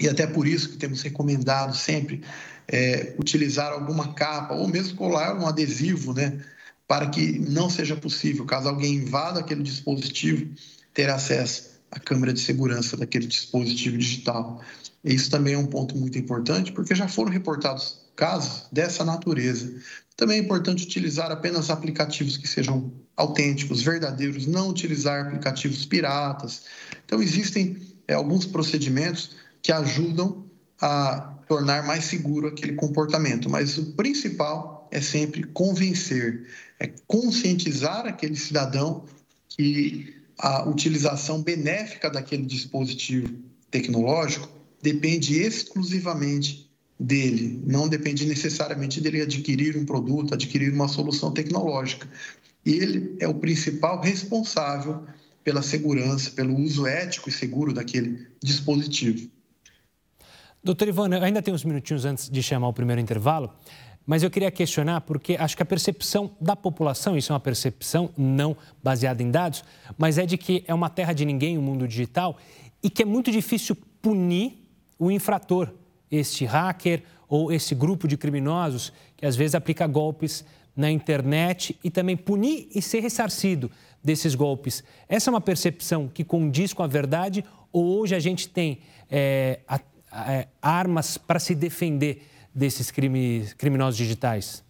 e 0.00 0.08
até 0.08 0.26
por 0.26 0.46
isso 0.46 0.70
que 0.70 0.76
temos 0.76 1.02
recomendado 1.02 1.74
sempre 1.74 2.22
é, 2.68 3.14
utilizar 3.18 3.72
alguma 3.72 4.14
capa 4.14 4.54
ou 4.54 4.68
mesmo 4.68 4.96
colar 4.96 5.38
um 5.38 5.46
adesivo, 5.46 6.12
né, 6.12 6.42
para 6.86 7.08
que 7.08 7.38
não 7.38 7.68
seja 7.68 7.96
possível, 7.96 8.44
caso 8.44 8.68
alguém 8.68 8.94
invada 8.94 9.40
aquele 9.40 9.62
dispositivo, 9.62 10.54
ter 10.94 11.10
acesso 11.10 11.76
à 11.90 11.98
câmera 11.98 12.32
de 12.32 12.40
segurança 12.40 12.96
daquele 12.96 13.26
dispositivo 13.26 13.98
digital. 13.98 14.62
Isso 15.04 15.30
também 15.30 15.54
é 15.54 15.58
um 15.58 15.66
ponto 15.66 15.96
muito 15.96 16.18
importante, 16.18 16.72
porque 16.72 16.94
já 16.94 17.08
foram 17.08 17.30
reportados 17.30 18.06
casos 18.14 18.66
dessa 18.72 19.04
natureza. 19.04 19.80
Também 20.16 20.38
é 20.38 20.40
importante 20.40 20.84
utilizar 20.84 21.30
apenas 21.30 21.68
aplicativos 21.68 22.36
que 22.36 22.48
sejam 22.48 22.92
autênticos, 23.16 23.82
verdadeiros, 23.82 24.46
não 24.46 24.70
utilizar 24.70 25.26
aplicativos 25.26 25.84
piratas. 25.84 26.62
Então, 27.04 27.22
existem 27.22 27.76
é, 28.08 28.14
alguns 28.14 28.46
procedimentos 28.46 29.36
que 29.62 29.70
ajudam 29.72 30.46
a 30.80 31.34
tornar 31.48 31.86
mais 31.86 32.04
seguro 32.04 32.48
aquele 32.48 32.74
comportamento. 32.74 33.48
Mas 33.50 33.76
o 33.76 33.92
principal 33.92 34.88
é 34.90 35.00
sempre 35.00 35.42
convencer, 35.44 36.46
é 36.80 36.90
conscientizar 37.06 38.06
aquele 38.06 38.36
cidadão 38.36 39.04
que 39.48 40.14
a 40.38 40.68
utilização 40.68 41.42
benéfica 41.42 42.10
daquele 42.10 42.44
dispositivo 42.44 43.28
tecnológico 43.70 44.48
depende 44.82 45.40
exclusivamente 45.40 46.65
dele, 46.98 47.62
não 47.66 47.88
depende 47.88 48.24
necessariamente 48.26 49.00
dele 49.00 49.22
adquirir 49.22 49.76
um 49.76 49.84
produto, 49.84 50.34
adquirir 50.34 50.72
uma 50.72 50.88
solução 50.88 51.32
tecnológica. 51.32 52.08
Ele 52.64 53.16
é 53.20 53.28
o 53.28 53.34
principal 53.34 54.00
responsável 54.00 55.04
pela 55.44 55.62
segurança, 55.62 56.30
pelo 56.30 56.56
uso 56.56 56.86
ético 56.86 57.28
e 57.28 57.32
seguro 57.32 57.72
daquele 57.72 58.26
dispositivo. 58.42 59.30
Doutor 60.64 60.88
Ivana, 60.88 61.22
ainda 61.22 61.40
tem 61.40 61.54
uns 61.54 61.64
minutinhos 61.64 62.04
antes 62.04 62.28
de 62.28 62.42
chamar 62.42 62.66
o 62.66 62.72
primeiro 62.72 63.00
intervalo, 63.00 63.52
mas 64.04 64.22
eu 64.22 64.30
queria 64.30 64.50
questionar 64.50 65.02
porque 65.02 65.36
acho 65.38 65.56
que 65.56 65.62
a 65.62 65.66
percepção 65.66 66.34
da 66.40 66.56
população, 66.56 67.16
isso 67.16 67.30
é 67.30 67.34
uma 67.34 67.40
percepção 67.40 68.10
não 68.16 68.56
baseada 68.82 69.22
em 69.22 69.30
dados, 69.30 69.62
mas 69.96 70.18
é 70.18 70.26
de 70.26 70.36
que 70.36 70.64
é 70.66 70.74
uma 70.74 70.90
terra 70.90 71.12
de 71.12 71.24
ninguém 71.24 71.56
o 71.56 71.62
mundo 71.62 71.86
digital 71.86 72.36
e 72.82 72.90
que 72.90 73.02
é 73.02 73.04
muito 73.04 73.30
difícil 73.30 73.76
punir 74.02 74.68
o 74.98 75.10
infrator, 75.10 75.72
este 76.10 76.44
hacker 76.44 77.02
ou 77.28 77.52
esse 77.52 77.74
grupo 77.74 78.06
de 78.06 78.16
criminosos 78.16 78.92
que 79.16 79.26
às 79.26 79.36
vezes 79.36 79.54
aplica 79.54 79.86
golpes 79.86 80.44
na 80.76 80.90
internet 80.90 81.78
e 81.82 81.90
também 81.90 82.16
punir 82.16 82.68
e 82.74 82.82
ser 82.82 83.00
ressarcido 83.00 83.70
desses 84.04 84.34
golpes. 84.34 84.84
Essa 85.08 85.30
é 85.30 85.32
uma 85.32 85.40
percepção 85.40 86.06
que 86.06 86.22
condiz 86.22 86.72
com 86.72 86.82
a 86.82 86.86
verdade 86.86 87.44
ou 87.72 87.98
hoje 87.98 88.14
a 88.14 88.20
gente 88.20 88.48
tem 88.48 88.80
é, 89.10 89.60
a, 89.66 89.80
é, 90.32 90.48
armas 90.62 91.18
para 91.18 91.38
se 91.38 91.54
defender 91.54 92.22
desses 92.54 92.90
crimes, 92.90 93.52
criminosos 93.52 93.96
digitais? 93.96 94.64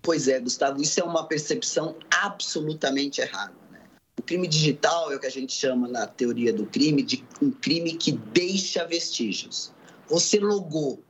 Pois 0.00 0.28
é, 0.28 0.38
Gustavo, 0.38 0.80
isso 0.80 1.00
é 1.00 1.04
uma 1.04 1.26
percepção 1.26 1.96
absolutamente 2.10 3.20
errada. 3.20 3.54
Né? 3.70 3.80
O 4.18 4.22
crime 4.22 4.46
digital 4.46 5.12
é 5.12 5.16
o 5.16 5.20
que 5.20 5.26
a 5.26 5.30
gente 5.30 5.52
chama 5.52 5.88
na 5.88 6.06
teoria 6.06 6.52
do 6.52 6.66
crime 6.66 7.02
de 7.02 7.24
um 7.40 7.50
crime 7.50 7.94
que 7.94 8.12
deixa 8.12 8.84
vestígios. 8.84 9.72
Você 10.08 10.38
logou, 10.38 11.00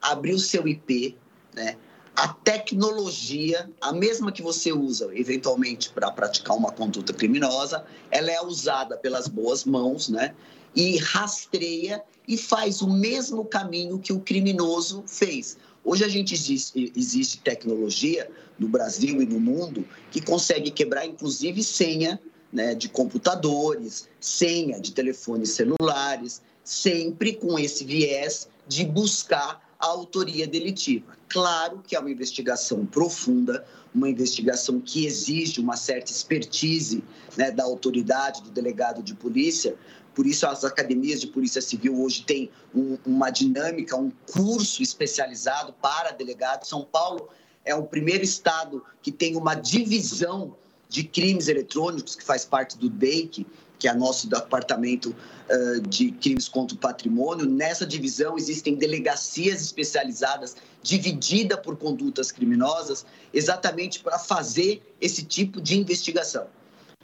abriu 0.00 0.38
seu 0.38 0.66
IP, 0.66 1.16
né? 1.54 1.76
a 2.14 2.28
tecnologia, 2.28 3.70
a 3.80 3.92
mesma 3.92 4.30
que 4.30 4.42
você 4.42 4.72
usa 4.72 5.10
eventualmente 5.14 5.90
para 5.90 6.10
praticar 6.10 6.56
uma 6.56 6.70
conduta 6.70 7.12
criminosa, 7.12 7.84
ela 8.10 8.30
é 8.30 8.40
usada 8.42 8.96
pelas 8.96 9.28
boas 9.28 9.64
mãos, 9.64 10.08
né? 10.08 10.34
E 10.74 10.98
rastreia 10.98 12.02
e 12.28 12.36
faz 12.36 12.82
o 12.82 12.90
mesmo 12.90 13.44
caminho 13.44 13.98
que 13.98 14.12
o 14.12 14.20
criminoso 14.20 15.02
fez. 15.06 15.56
Hoje 15.84 16.04
a 16.04 16.08
gente 16.08 16.34
existe, 16.34 16.92
existe 16.94 17.38
tecnologia 17.38 18.30
no 18.58 18.68
Brasil 18.68 19.20
e 19.20 19.26
no 19.26 19.40
mundo 19.40 19.84
que 20.10 20.20
consegue 20.20 20.70
quebrar, 20.70 21.04
inclusive, 21.06 21.64
senha 21.64 22.20
né, 22.52 22.74
de 22.74 22.88
computadores, 22.88 24.08
senha 24.20 24.78
de 24.78 24.92
telefones 24.92 25.50
celulares, 25.50 26.42
sempre 26.64 27.32
com 27.34 27.58
esse 27.58 27.84
viés 27.84 28.48
de 28.66 28.84
buscar 28.84 29.60
a 29.78 29.86
autoria 29.86 30.46
delitiva. 30.46 31.16
Claro 31.28 31.82
que 31.86 31.96
é 31.96 31.98
uma 31.98 32.10
investigação 32.10 32.86
profunda, 32.86 33.64
uma 33.94 34.08
investigação 34.08 34.80
que 34.80 35.04
exige 35.04 35.60
uma 35.60 35.76
certa 35.76 36.12
expertise 36.12 37.02
né, 37.36 37.50
da 37.50 37.64
autoridade, 37.64 38.42
do 38.42 38.50
delegado 38.50 39.02
de 39.02 39.14
polícia, 39.14 39.76
por 40.14 40.26
isso, 40.26 40.46
as 40.46 40.64
academias 40.64 41.20
de 41.20 41.26
Polícia 41.26 41.62
Civil 41.62 42.00
hoje 42.00 42.22
têm 42.24 42.50
um, 42.74 42.98
uma 43.04 43.30
dinâmica, 43.30 43.96
um 43.96 44.12
curso 44.30 44.82
especializado 44.82 45.72
para 45.80 46.10
delegados. 46.10 46.68
São 46.68 46.84
Paulo 46.84 47.28
é 47.64 47.74
o 47.74 47.84
primeiro 47.84 48.22
estado 48.22 48.84
que 49.00 49.10
tem 49.10 49.36
uma 49.36 49.54
divisão 49.54 50.54
de 50.88 51.04
crimes 51.04 51.48
eletrônicos, 51.48 52.14
que 52.14 52.22
faz 52.22 52.44
parte 52.44 52.76
do 52.76 52.90
DEIC, 52.90 53.46
que 53.82 53.88
é 53.88 53.92
nosso 53.92 54.28
departamento 54.28 55.12
uh, 55.50 55.80
de 55.88 56.12
crimes 56.12 56.48
contra 56.48 56.76
o 56.76 56.78
patrimônio. 56.78 57.44
Nessa 57.44 57.84
divisão 57.84 58.38
existem 58.38 58.76
delegacias 58.76 59.60
especializadas 59.60 60.54
dividida 60.80 61.58
por 61.58 61.76
condutas 61.76 62.30
criminosas, 62.30 63.04
exatamente 63.34 63.98
para 63.98 64.20
fazer 64.20 64.80
esse 65.00 65.24
tipo 65.24 65.60
de 65.60 65.76
investigação. 65.76 66.46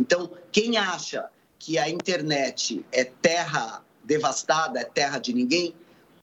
Então, 0.00 0.30
quem 0.52 0.76
acha 0.76 1.28
que 1.58 1.78
a 1.78 1.90
internet 1.90 2.87
é 2.92 3.02
terra 3.02 3.85
devastada, 4.04 4.78
é 4.78 4.85
terra 4.85 5.18
de 5.18 5.32
ninguém, 5.32 5.75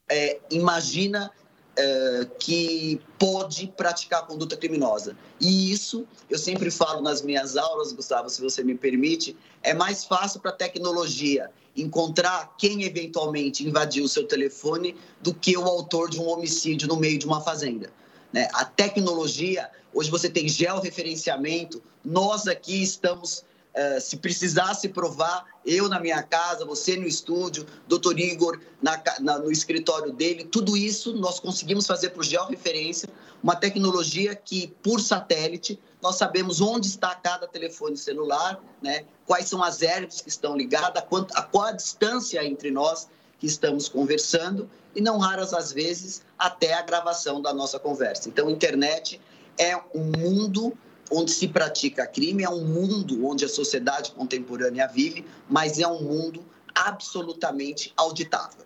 é, 0.08 0.40
imagina 0.50 1.30
é, 1.78 2.28
que 2.40 3.02
pode 3.20 3.68
praticar 3.76 4.26
conduta 4.26 4.56
criminosa. 4.56 5.16
E 5.40 5.72
isso, 5.72 6.08
eu 6.30 6.38
sempre 6.38 6.72
falo 6.72 7.02
nas 7.02 7.22
minhas 7.22 7.58
aulas, 7.58 7.92
Gustavo, 7.92 8.30
se 8.30 8.42
você 8.42 8.64
me 8.64 8.76
permite, 8.76 9.36
é 9.62 9.74
mais 9.74 10.06
fácil 10.06 10.40
para 10.40 10.52
a 10.52 10.56
tecnologia 10.56 11.50
encontrar 11.76 12.56
quem 12.58 12.84
eventualmente 12.84 13.68
invadiu 13.68 14.06
o 14.06 14.10
seu 14.10 14.26
telefone 14.26 14.96
do 15.22 15.34
que 15.34 15.58
o 15.58 15.66
autor 15.66 16.10
de 16.10 16.20
um 16.20 16.28
homicídio 16.28 16.88
no 16.88 16.96
meio 16.96 17.20
de 17.20 17.26
uma 17.26 17.42
fazenda. 17.42 17.92
Né? 18.32 18.48
A 18.54 18.64
tecnologia, 18.64 19.70
hoje 19.94 20.10
você 20.10 20.30
tem 20.30 20.48
georreferenciamento, 20.48 21.82
nós 22.04 22.48
aqui 22.48 22.82
estamos 22.82 23.44
Uh, 23.76 24.00
se 24.00 24.16
precisasse 24.16 24.88
provar, 24.88 25.46
eu 25.66 25.90
na 25.90 26.00
minha 26.00 26.24
casa, 26.24 26.64
você 26.64 26.96
no 26.96 27.06
estúdio, 27.06 27.66
doutor 27.90 28.18
Igor 28.18 28.58
na, 28.82 29.04
na, 29.20 29.38
no 29.38 29.52
escritório 29.52 30.14
dele, 30.14 30.46
tudo 30.46 30.78
isso 30.78 31.14
nós 31.14 31.42
conseguimos 31.42 31.86
fazer 31.86 32.12
por 32.12 32.24
georreferência, 32.24 33.10
uma 33.44 33.54
tecnologia 33.54 34.34
que, 34.34 34.74
por 34.82 35.02
satélite, 35.02 35.78
nós 36.02 36.16
sabemos 36.16 36.62
onde 36.62 36.88
está 36.88 37.14
cada 37.16 37.48
telefone 37.48 37.98
celular, 37.98 38.64
né? 38.82 39.04
quais 39.26 39.50
são 39.50 39.62
as 39.62 39.82
herbes 39.82 40.22
que 40.22 40.30
estão 40.30 40.56
ligadas, 40.56 41.04
a, 41.04 41.06
quant, 41.06 41.28
a 41.34 41.42
qual 41.42 41.66
a 41.66 41.72
distância 41.74 42.46
entre 42.46 42.72
nós 42.72 43.10
que 43.40 43.46
estamos 43.46 43.90
conversando, 43.90 44.70
e 44.96 45.02
não 45.02 45.18
raras 45.18 45.54
as 45.54 45.74
vezes 45.74 46.22
até 46.40 46.74
a 46.74 46.82
gravação 46.82 47.42
da 47.42 47.54
nossa 47.54 47.78
conversa. 47.78 48.30
Então, 48.30 48.50
internet 48.50 49.20
é 49.58 49.76
um 49.94 50.12
mundo 50.18 50.78
onde 51.12 51.32
se 51.32 51.48
pratica 51.48 52.06
crime, 52.08 52.44
é 52.44 52.50
um 52.50 52.66
mundo 52.66 53.26
onde 53.26 53.46
a 53.46 53.50
sociedade 53.50 54.12
contemporânea 54.12 54.88
vive, 54.88 55.26
mas 55.50 55.80
é 55.80 55.88
um 55.88 56.02
mundo 56.02 56.44
absolutamente 56.74 57.94
auditável. 57.96 58.66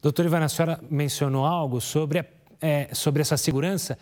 Doutor 0.00 0.26
Ivan, 0.26 0.44
a 0.44 0.48
senhora 0.48 0.80
mencionou 0.90 1.44
algo 1.44 1.80
sobre, 1.80 2.24
é, 2.60 2.94
sobre 2.94 3.22
essa 3.22 3.36
segurança 3.36 3.98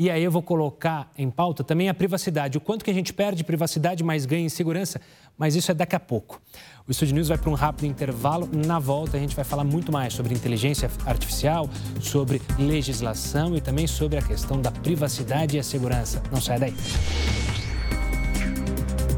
e 0.00 0.08
aí 0.08 0.24
eu 0.24 0.30
vou 0.30 0.40
colocar 0.40 1.12
em 1.14 1.28
pauta 1.28 1.62
também 1.62 1.90
a 1.90 1.92
privacidade. 1.92 2.56
O 2.56 2.60
quanto 2.60 2.82
que 2.82 2.90
a 2.90 2.94
gente 2.94 3.12
perde 3.12 3.44
privacidade, 3.44 4.02
mas 4.02 4.24
ganha 4.24 4.46
em 4.46 4.48
segurança. 4.48 4.98
Mas 5.36 5.54
isso 5.54 5.70
é 5.70 5.74
daqui 5.74 5.94
a 5.94 6.00
pouco. 6.00 6.40
O 6.88 6.90
Estúdio 6.90 7.16
News 7.16 7.28
vai 7.28 7.36
para 7.36 7.50
um 7.50 7.54
rápido 7.54 7.84
intervalo. 7.84 8.48
Na 8.50 8.78
volta 8.78 9.18
a 9.18 9.20
gente 9.20 9.36
vai 9.36 9.44
falar 9.44 9.62
muito 9.62 9.92
mais 9.92 10.14
sobre 10.14 10.32
inteligência 10.32 10.90
artificial, 11.04 11.68
sobre 12.00 12.40
legislação 12.58 13.54
e 13.54 13.60
também 13.60 13.86
sobre 13.86 14.16
a 14.16 14.22
questão 14.22 14.58
da 14.58 14.70
privacidade 14.70 15.58
e 15.58 15.60
a 15.60 15.62
segurança. 15.62 16.22
Não 16.32 16.40
sai 16.40 16.58
daí. 16.58 16.74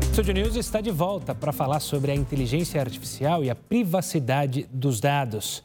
O 0.01 0.11
Estúdio 0.11 0.35
News 0.35 0.57
está 0.57 0.81
de 0.81 0.91
volta 0.91 1.33
para 1.33 1.53
falar 1.53 1.79
sobre 1.79 2.11
a 2.11 2.15
inteligência 2.17 2.81
artificial 2.81 3.45
e 3.45 3.51
a 3.51 3.55
privacidade 3.55 4.67
dos 4.73 4.99
dados. 4.99 5.63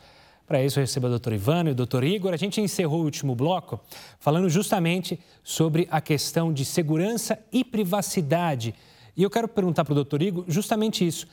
Para 0.48 0.64
isso, 0.64 0.80
eu 0.80 0.82
recebo 0.82 1.08
o 1.08 1.20
Dr. 1.20 1.34
Ivano 1.34 1.70
e 1.70 1.74
o 1.74 1.76
Dr. 1.76 2.06
Igor. 2.06 2.34
A 2.34 2.38
gente 2.38 2.62
encerrou 2.62 3.02
o 3.02 3.04
último 3.04 3.36
bloco 3.36 3.82
falando 4.18 4.50
justamente 4.50 5.20
sobre 5.44 5.90
a 5.92 6.00
questão 6.00 6.54
de 6.54 6.64
segurança 6.64 7.38
e 7.52 7.66
privacidade. 7.66 8.74
E 9.16 9.24
eu 9.24 9.30
quero 9.30 9.50
perguntar 9.50 9.84
para 9.84 9.94
o 9.94 10.04
Dr. 10.06 10.22
Igor 10.22 10.46
justamente 10.48 11.06
isso. 11.06 11.28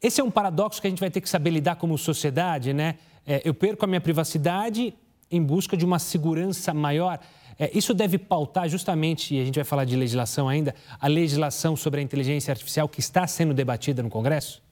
Esse 0.00 0.22
é 0.22 0.24
um 0.24 0.30
paradoxo 0.30 0.80
que 0.80 0.86
a 0.86 0.90
gente 0.90 1.00
vai 1.00 1.10
ter 1.10 1.20
que 1.20 1.28
saber 1.28 1.50
lidar 1.50 1.76
como 1.76 1.98
sociedade, 1.98 2.72
né? 2.72 2.94
É, 3.26 3.42
eu 3.44 3.52
perco 3.52 3.84
a 3.84 3.88
minha 3.88 4.00
privacidade 4.00 4.94
em 5.30 5.42
busca 5.42 5.76
de 5.76 5.84
uma 5.84 5.98
segurança 5.98 6.72
maior. 6.72 7.18
É, 7.58 7.70
isso 7.76 7.92
deve 7.92 8.16
pautar 8.16 8.66
justamente, 8.66 9.34
e 9.34 9.42
a 9.42 9.44
gente 9.44 9.56
vai 9.56 9.64
falar 9.64 9.84
de 9.84 9.94
legislação 9.94 10.48
ainda, 10.48 10.74
a 10.98 11.06
legislação 11.06 11.76
sobre 11.76 12.00
a 12.00 12.02
inteligência 12.02 12.50
artificial 12.50 12.88
que 12.88 13.00
está 13.00 13.26
sendo 13.26 13.52
debatida 13.52 14.02
no 14.02 14.08
Congresso? 14.08 14.62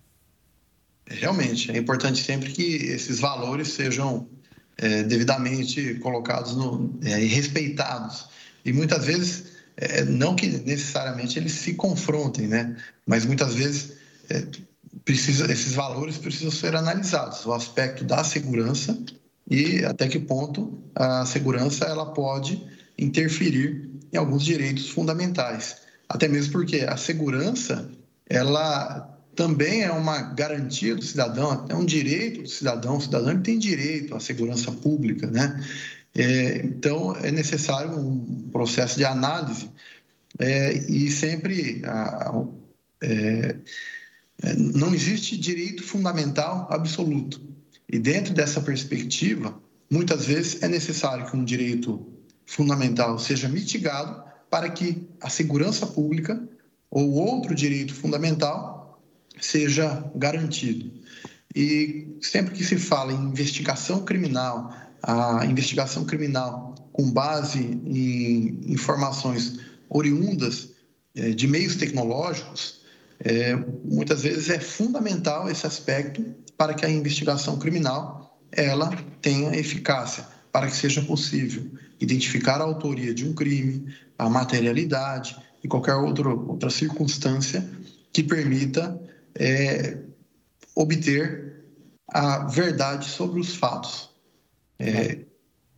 Realmente, 1.08 1.70
é 1.70 1.76
importante 1.76 2.22
sempre 2.22 2.52
que 2.52 2.62
esses 2.62 3.20
valores 3.20 3.68
sejam 3.68 4.28
é, 4.76 5.02
devidamente 5.04 5.94
colocados 5.96 6.56
no, 6.56 6.98
é, 7.02 7.22
e 7.22 7.26
respeitados. 7.26 8.28
E 8.64 8.72
muitas 8.72 9.04
vezes, 9.04 9.44
é, 9.76 10.04
não 10.04 10.34
que 10.34 10.48
necessariamente 10.48 11.38
eles 11.38 11.52
se 11.52 11.74
confrontem, 11.74 12.48
né? 12.48 12.76
mas 13.06 13.24
muitas 13.24 13.54
vezes 13.54 13.92
é, 14.28 14.44
precisa, 15.04 15.50
esses 15.50 15.72
valores 15.72 16.18
precisam 16.18 16.50
ser 16.50 16.74
analisados, 16.74 17.46
o 17.46 17.52
aspecto 17.52 18.04
da 18.04 18.24
segurança 18.24 18.98
e 19.48 19.84
até 19.84 20.08
que 20.08 20.18
ponto 20.18 20.76
a 20.94 21.24
segurança 21.24 21.84
ela 21.84 22.06
pode 22.06 22.60
interferir 22.98 23.88
em 24.12 24.16
alguns 24.16 24.44
direitos 24.44 24.90
fundamentais. 24.90 25.76
Até 26.08 26.26
mesmo 26.26 26.52
porque 26.52 26.80
a 26.80 26.96
segurança 26.96 27.88
ela 28.28 29.15
também 29.36 29.82
é 29.82 29.92
uma 29.92 30.20
garantia 30.22 30.94
do 30.96 31.02
cidadão, 31.02 31.66
é 31.68 31.74
um 31.74 31.84
direito 31.84 32.42
do 32.42 32.48
cidadão. 32.48 32.96
O 32.96 33.00
cidadão 33.00 33.40
tem 33.40 33.58
direito 33.58 34.14
à 34.14 34.20
segurança 34.20 34.72
pública, 34.72 35.26
né? 35.26 35.62
É, 36.14 36.62
então, 36.64 37.14
é 37.16 37.30
necessário 37.30 37.90
um 37.90 38.48
processo 38.50 38.96
de 38.96 39.04
análise 39.04 39.70
é, 40.38 40.72
e 40.72 41.10
sempre 41.10 41.82
a, 41.84 42.42
é, 43.02 43.56
é, 44.42 44.54
não 44.54 44.94
existe 44.94 45.36
direito 45.36 45.82
fundamental 45.82 46.66
absoluto. 46.70 47.40
E 47.88 47.98
dentro 47.98 48.32
dessa 48.32 48.60
perspectiva, 48.60 49.60
muitas 49.90 50.24
vezes 50.24 50.62
é 50.62 50.68
necessário 50.68 51.26
que 51.30 51.36
um 51.36 51.44
direito 51.44 52.06
fundamental 52.46 53.18
seja 53.18 53.48
mitigado 53.48 54.24
para 54.48 54.70
que 54.70 55.06
a 55.20 55.28
segurança 55.28 55.86
pública 55.86 56.42
ou 56.90 57.12
outro 57.12 57.54
direito 57.54 57.94
fundamental 57.94 58.75
seja 59.40 60.04
garantido. 60.14 60.90
E 61.54 62.18
sempre 62.20 62.54
que 62.54 62.64
se 62.64 62.76
fala 62.76 63.12
em 63.12 63.28
investigação 63.28 64.04
criminal, 64.04 64.74
a 65.02 65.44
investigação 65.46 66.04
criminal 66.04 66.74
com 66.92 67.10
base 67.10 67.58
em 67.58 68.60
informações 68.66 69.58
oriundas 69.88 70.70
é, 71.14 71.30
de 71.30 71.46
meios 71.46 71.76
tecnológicos, 71.76 72.80
é, 73.20 73.56
muitas 73.84 74.22
vezes 74.22 74.50
é 74.50 74.60
fundamental 74.60 75.48
esse 75.48 75.66
aspecto 75.66 76.24
para 76.56 76.74
que 76.74 76.84
a 76.84 76.90
investigação 76.90 77.58
criminal 77.58 78.38
ela 78.52 78.90
tenha 79.20 79.56
eficácia, 79.56 80.26
para 80.52 80.66
que 80.66 80.76
seja 80.76 81.02
possível 81.02 81.70
identificar 82.00 82.60
a 82.60 82.64
autoria 82.64 83.14
de 83.14 83.26
um 83.26 83.34
crime, 83.34 83.94
a 84.18 84.28
materialidade 84.28 85.36
e 85.62 85.68
qualquer 85.68 85.94
outro, 85.94 86.48
outra 86.48 86.70
circunstância 86.70 87.66
que 88.12 88.22
permita 88.22 88.98
é, 89.38 89.98
obter 90.74 91.64
a 92.08 92.46
verdade 92.46 93.08
sobre 93.08 93.40
os 93.40 93.54
fatos. 93.54 94.10
É, 94.78 95.18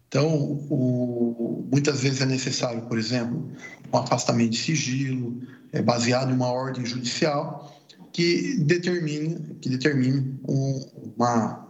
então, 0.08 0.26
o, 0.70 1.66
muitas 1.70 2.00
vezes 2.00 2.20
é 2.20 2.26
necessário, 2.26 2.82
por 2.82 2.98
exemplo, 2.98 3.50
um 3.92 3.96
afastamento 3.98 4.50
de 4.50 4.58
sigilo, 4.58 5.40
é, 5.72 5.82
baseado 5.82 6.30
em 6.30 6.34
uma 6.34 6.48
ordem 6.48 6.84
judicial 6.84 7.74
que 8.12 8.56
determine, 8.58 9.56
que 9.60 9.68
determine 9.68 10.38
um, 10.48 11.12
uma, 11.16 11.68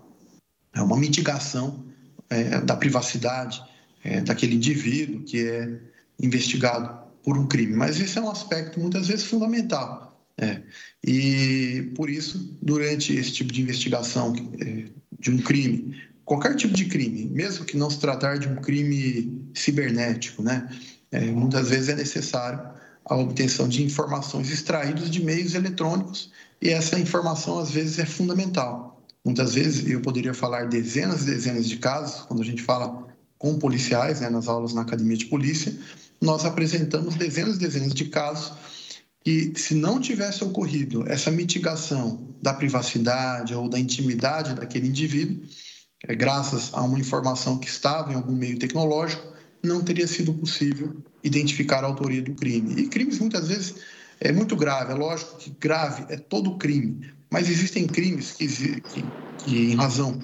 é, 0.73 0.81
uma 0.81 0.97
mitigação 0.97 1.85
é, 2.31 2.61
da 2.61 2.77
privacidade 2.77 3.63
é, 4.05 4.21
daquele 4.21 4.55
indivíduo 4.55 5.25
que 5.25 5.47
é 5.47 5.81
investigado 6.21 7.07
por 7.25 7.37
um 7.37 7.47
crime. 7.47 7.75
Mas 7.75 8.01
esse 8.01 8.19
é 8.19 8.23
um 8.23 8.31
aspecto 8.31 8.79
muitas 8.79 9.09
vezes 9.09 9.25
fundamental 9.25 10.08
é. 10.39 10.63
E 11.05 11.91
por 11.97 12.09
isso, 12.09 12.57
durante 12.63 13.13
esse 13.15 13.33
tipo 13.33 13.53
de 13.53 13.61
investigação 13.61 14.35
é, 14.61 14.85
de 15.19 15.31
um 15.31 15.39
crime, 15.39 15.97
qualquer 16.25 16.55
tipo 16.55 16.75
de 16.75 16.85
crime, 16.85 17.27
mesmo 17.27 17.65
que 17.65 17.77
não 17.77 17.91
se 17.91 17.99
tratar 17.99 18.39
de 18.39 18.47
um 18.47 18.57
crime 18.57 19.51
cibernético, 19.55 20.43
né? 20.43 20.69
É, 21.11 21.21
muitas 21.27 21.71
vezes 21.71 21.89
é 21.89 21.97
necessário 21.97 22.61
a 23.05 23.17
obtenção 23.17 23.69
de 23.69 23.83
informações 23.83 24.51
extraídas 24.51 25.11
de 25.11 25.25
meios 25.25 25.55
eletrônicos 25.55 26.31
e 26.61 26.69
essa 26.69 26.99
informação 26.99 27.59
às 27.59 27.71
vezes 27.71 27.99
é 27.99 28.05
fundamental. 28.05 29.03
Muitas 29.25 29.55
vezes 29.55 29.89
eu 29.91 30.01
poderia 30.01 30.35
falar 30.35 30.69
dezenas 30.69 31.23
e 31.23 31.27
dezenas 31.27 31.67
de 31.67 31.79
casos 31.79 32.23
quando 32.27 32.43
a 32.43 32.45
gente 32.45 32.63
fala 32.63 33.07
com 33.39 33.59
policiais, 33.59 34.21
né, 34.21 34.29
nas 34.29 34.49
aulas 34.49 34.75
na 34.75 34.83
academia 34.83 35.17
de 35.17 35.27
polícia, 35.27 35.75
nós 36.21 36.45
apresentamos 36.45 37.15
dezenas 37.15 37.57
e 37.57 37.61
dezenas 37.61 37.95
de 37.95 38.07
casos 38.07 38.53
que 39.29 39.61
se 39.61 39.75
não 39.75 40.01
tivesse 40.01 40.43
ocorrido 40.43 41.05
essa 41.07 41.31
mitigação 41.31 42.35
da 42.41 42.55
privacidade 42.55 43.55
ou 43.55 43.69
da 43.69 43.79
intimidade 43.79 44.55
daquele 44.55 44.89
indivíduo, 44.89 45.43
é, 46.07 46.15
graças 46.15 46.71
a 46.73 46.81
uma 46.81 46.99
informação 46.99 47.59
que 47.59 47.69
estava 47.69 48.11
em 48.11 48.17
algum 48.17 48.35
meio 48.35 48.59
tecnológico, 48.59 49.23
não 49.63 49.83
teria 49.83 50.07
sido 50.07 50.33
possível 50.33 50.97
identificar 51.23 51.85
a 51.85 51.89
autoria 51.89 52.23
do 52.23 52.35
crime. 52.35 52.81
E 52.81 52.89
crimes 52.89 53.19
muitas 53.19 53.49
vezes 53.49 53.75
é 54.19 54.33
muito 54.33 54.57
grave, 54.57 54.93
é 54.93 54.95
lógico 54.95 55.37
que 55.37 55.55
grave 55.61 56.07
é 56.09 56.17
todo 56.17 56.57
crime, 56.57 57.13
mas 57.31 57.51
existem 57.51 57.87
crimes 57.87 58.33
que, 58.33 58.47
que, 58.49 59.05
que 59.45 59.73
em 59.73 59.75
razão 59.75 60.19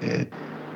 é, 0.00 0.26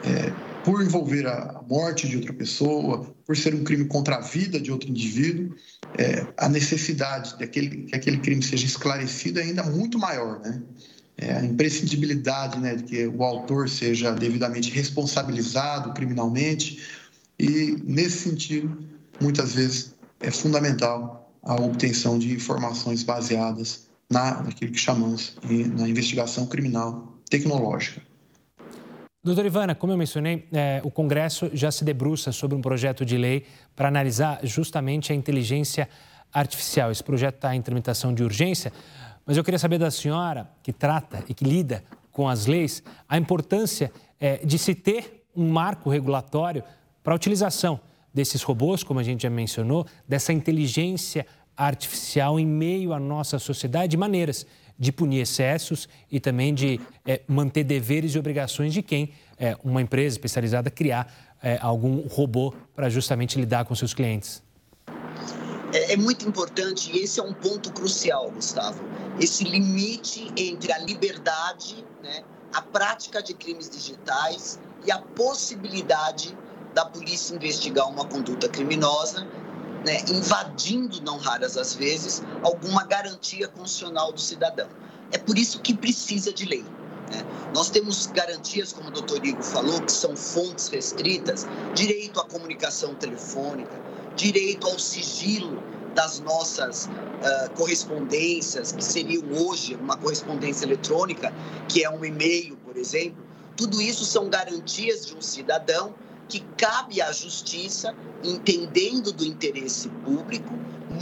é, 0.04 0.32
por 0.62 0.82
envolver 0.82 1.26
a 1.26 1.62
morte 1.66 2.06
de 2.06 2.16
outra 2.16 2.34
pessoa, 2.34 3.14
por 3.26 3.34
ser 3.34 3.54
um 3.54 3.64
crime 3.64 3.86
contra 3.86 4.16
a 4.16 4.20
vida 4.20 4.60
de 4.60 4.70
outro 4.70 4.90
indivíduo, 4.90 5.54
é, 5.98 6.26
a 6.36 6.48
necessidade 6.48 7.36
de 7.36 7.44
aquele, 7.44 7.84
que 7.84 7.94
aquele 7.94 8.18
crime 8.18 8.42
seja 8.42 8.66
esclarecido 8.66 9.40
é 9.40 9.42
ainda 9.42 9.62
muito 9.62 9.98
maior, 9.98 10.40
né? 10.40 10.62
É, 11.16 11.34
a 11.34 11.44
imprescindibilidade 11.44 12.58
né, 12.58 12.74
de 12.74 12.84
que 12.84 13.06
o 13.06 13.22
autor 13.22 13.68
seja 13.68 14.12
devidamente 14.12 14.70
responsabilizado 14.70 15.92
criminalmente 15.92 16.82
e, 17.38 17.76
nesse 17.84 18.30
sentido, 18.30 18.88
muitas 19.20 19.54
vezes 19.54 19.94
é 20.20 20.30
fundamental 20.30 21.30
a 21.42 21.54
obtenção 21.56 22.18
de 22.18 22.32
informações 22.32 23.02
baseadas 23.02 23.88
na, 24.08 24.42
naquilo 24.42 24.72
que 24.72 24.78
chamamos 24.78 25.36
de, 25.46 25.64
na 25.68 25.88
investigação 25.88 26.46
criminal 26.46 27.18
tecnológica. 27.28 28.00
Doutora 29.24 29.46
Ivana, 29.46 29.72
como 29.72 29.92
eu 29.92 29.96
mencionei, 29.96 30.48
é, 30.52 30.80
o 30.82 30.90
Congresso 30.90 31.48
já 31.54 31.70
se 31.70 31.84
debruça 31.84 32.32
sobre 32.32 32.56
um 32.56 32.60
projeto 32.60 33.04
de 33.04 33.16
lei 33.16 33.46
para 33.76 33.86
analisar 33.86 34.40
justamente 34.42 35.12
a 35.12 35.14
inteligência 35.14 35.88
artificial. 36.32 36.90
Esse 36.90 37.04
projeto 37.04 37.36
está 37.36 37.54
em 37.54 37.62
tramitação 37.62 38.12
de 38.12 38.24
urgência, 38.24 38.72
mas 39.24 39.36
eu 39.36 39.44
queria 39.44 39.60
saber 39.60 39.78
da 39.78 39.92
senhora, 39.92 40.50
que 40.60 40.72
trata 40.72 41.22
e 41.28 41.34
que 41.34 41.44
lida 41.44 41.84
com 42.10 42.28
as 42.28 42.46
leis, 42.46 42.82
a 43.08 43.16
importância 43.16 43.92
é, 44.18 44.38
de 44.44 44.58
se 44.58 44.74
ter 44.74 45.24
um 45.36 45.48
marco 45.48 45.88
regulatório 45.88 46.64
para 47.00 47.14
a 47.14 47.16
utilização 47.16 47.78
desses 48.12 48.42
robôs, 48.42 48.82
como 48.82 48.98
a 48.98 49.04
gente 49.04 49.22
já 49.22 49.30
mencionou, 49.30 49.86
dessa 50.08 50.32
inteligência 50.32 51.24
artificial 51.56 52.40
em 52.40 52.46
meio 52.46 52.92
à 52.92 52.98
nossa 52.98 53.38
sociedade, 53.38 53.92
de 53.92 53.96
maneiras 53.96 54.44
de 54.78 54.92
punir 54.92 55.20
excessos 55.20 55.88
e 56.10 56.18
também 56.18 56.54
de 56.54 56.80
é, 57.06 57.22
manter 57.26 57.64
deveres 57.64 58.14
e 58.14 58.18
obrigações 58.18 58.72
de 58.72 58.82
quem, 58.82 59.12
é, 59.38 59.56
uma 59.62 59.80
empresa 59.80 60.14
especializada, 60.14 60.70
criar 60.70 61.12
é, 61.42 61.58
algum 61.60 62.06
robô 62.06 62.54
para 62.74 62.88
justamente 62.88 63.38
lidar 63.38 63.64
com 63.64 63.74
seus 63.74 63.92
clientes. 63.92 64.42
É, 65.72 65.92
é 65.92 65.96
muito 65.96 66.28
importante 66.28 66.90
e 66.92 67.02
esse 67.02 67.18
é 67.18 67.22
um 67.22 67.32
ponto 67.32 67.72
crucial, 67.72 68.30
Gustavo. 68.30 68.82
Esse 69.20 69.44
limite 69.44 70.32
entre 70.36 70.72
a 70.72 70.78
liberdade, 70.78 71.84
né, 72.02 72.22
a 72.52 72.62
prática 72.62 73.22
de 73.22 73.34
crimes 73.34 73.68
digitais 73.68 74.60
e 74.84 74.92
a 74.92 74.98
possibilidade 74.98 76.36
da 76.74 76.84
polícia 76.84 77.34
investigar 77.34 77.88
uma 77.88 78.04
conduta 78.04 78.48
criminosa 78.48 79.26
né, 79.84 80.02
invadindo, 80.08 81.00
não 81.02 81.18
raras 81.18 81.56
as 81.56 81.74
vezes, 81.74 82.22
alguma 82.42 82.84
garantia 82.84 83.48
constitucional 83.48 84.12
do 84.12 84.20
cidadão. 84.20 84.68
É 85.10 85.18
por 85.18 85.36
isso 85.36 85.60
que 85.60 85.74
precisa 85.74 86.32
de 86.32 86.44
lei. 86.44 86.64
Né? 87.10 87.24
Nós 87.54 87.68
temos 87.70 88.06
garantias, 88.06 88.72
como 88.72 88.88
o 88.88 88.92
doutor 88.92 89.24
Igor 89.24 89.42
falou, 89.42 89.80
que 89.82 89.92
são 89.92 90.16
fontes 90.16 90.68
restritas, 90.68 91.46
direito 91.74 92.20
à 92.20 92.24
comunicação 92.24 92.94
telefônica, 92.94 93.78
direito 94.16 94.66
ao 94.66 94.78
sigilo 94.78 95.62
das 95.94 96.20
nossas 96.20 96.86
uh, 96.86 97.50
correspondências, 97.54 98.72
que 98.72 98.82
seriam 98.82 99.24
hoje 99.32 99.74
uma 99.74 99.96
correspondência 99.96 100.64
eletrônica, 100.64 101.32
que 101.68 101.84
é 101.84 101.90
um 101.90 102.04
e-mail, 102.04 102.56
por 102.64 102.76
exemplo. 102.76 103.22
Tudo 103.56 103.82
isso 103.82 104.04
são 104.04 104.30
garantias 104.30 105.04
de 105.04 105.14
um 105.14 105.20
cidadão 105.20 105.94
que 106.32 106.40
cabe 106.56 107.02
à 107.02 107.12
justiça, 107.12 107.94
entendendo 108.24 109.12
do 109.12 109.22
interesse 109.22 109.90
público, 110.02 110.50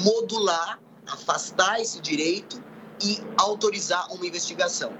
modular, 0.02 0.80
afastar 1.06 1.80
esse 1.80 2.00
direito 2.00 2.60
e 3.00 3.22
autorizar 3.36 4.12
uma 4.12 4.26
investigação. 4.26 4.92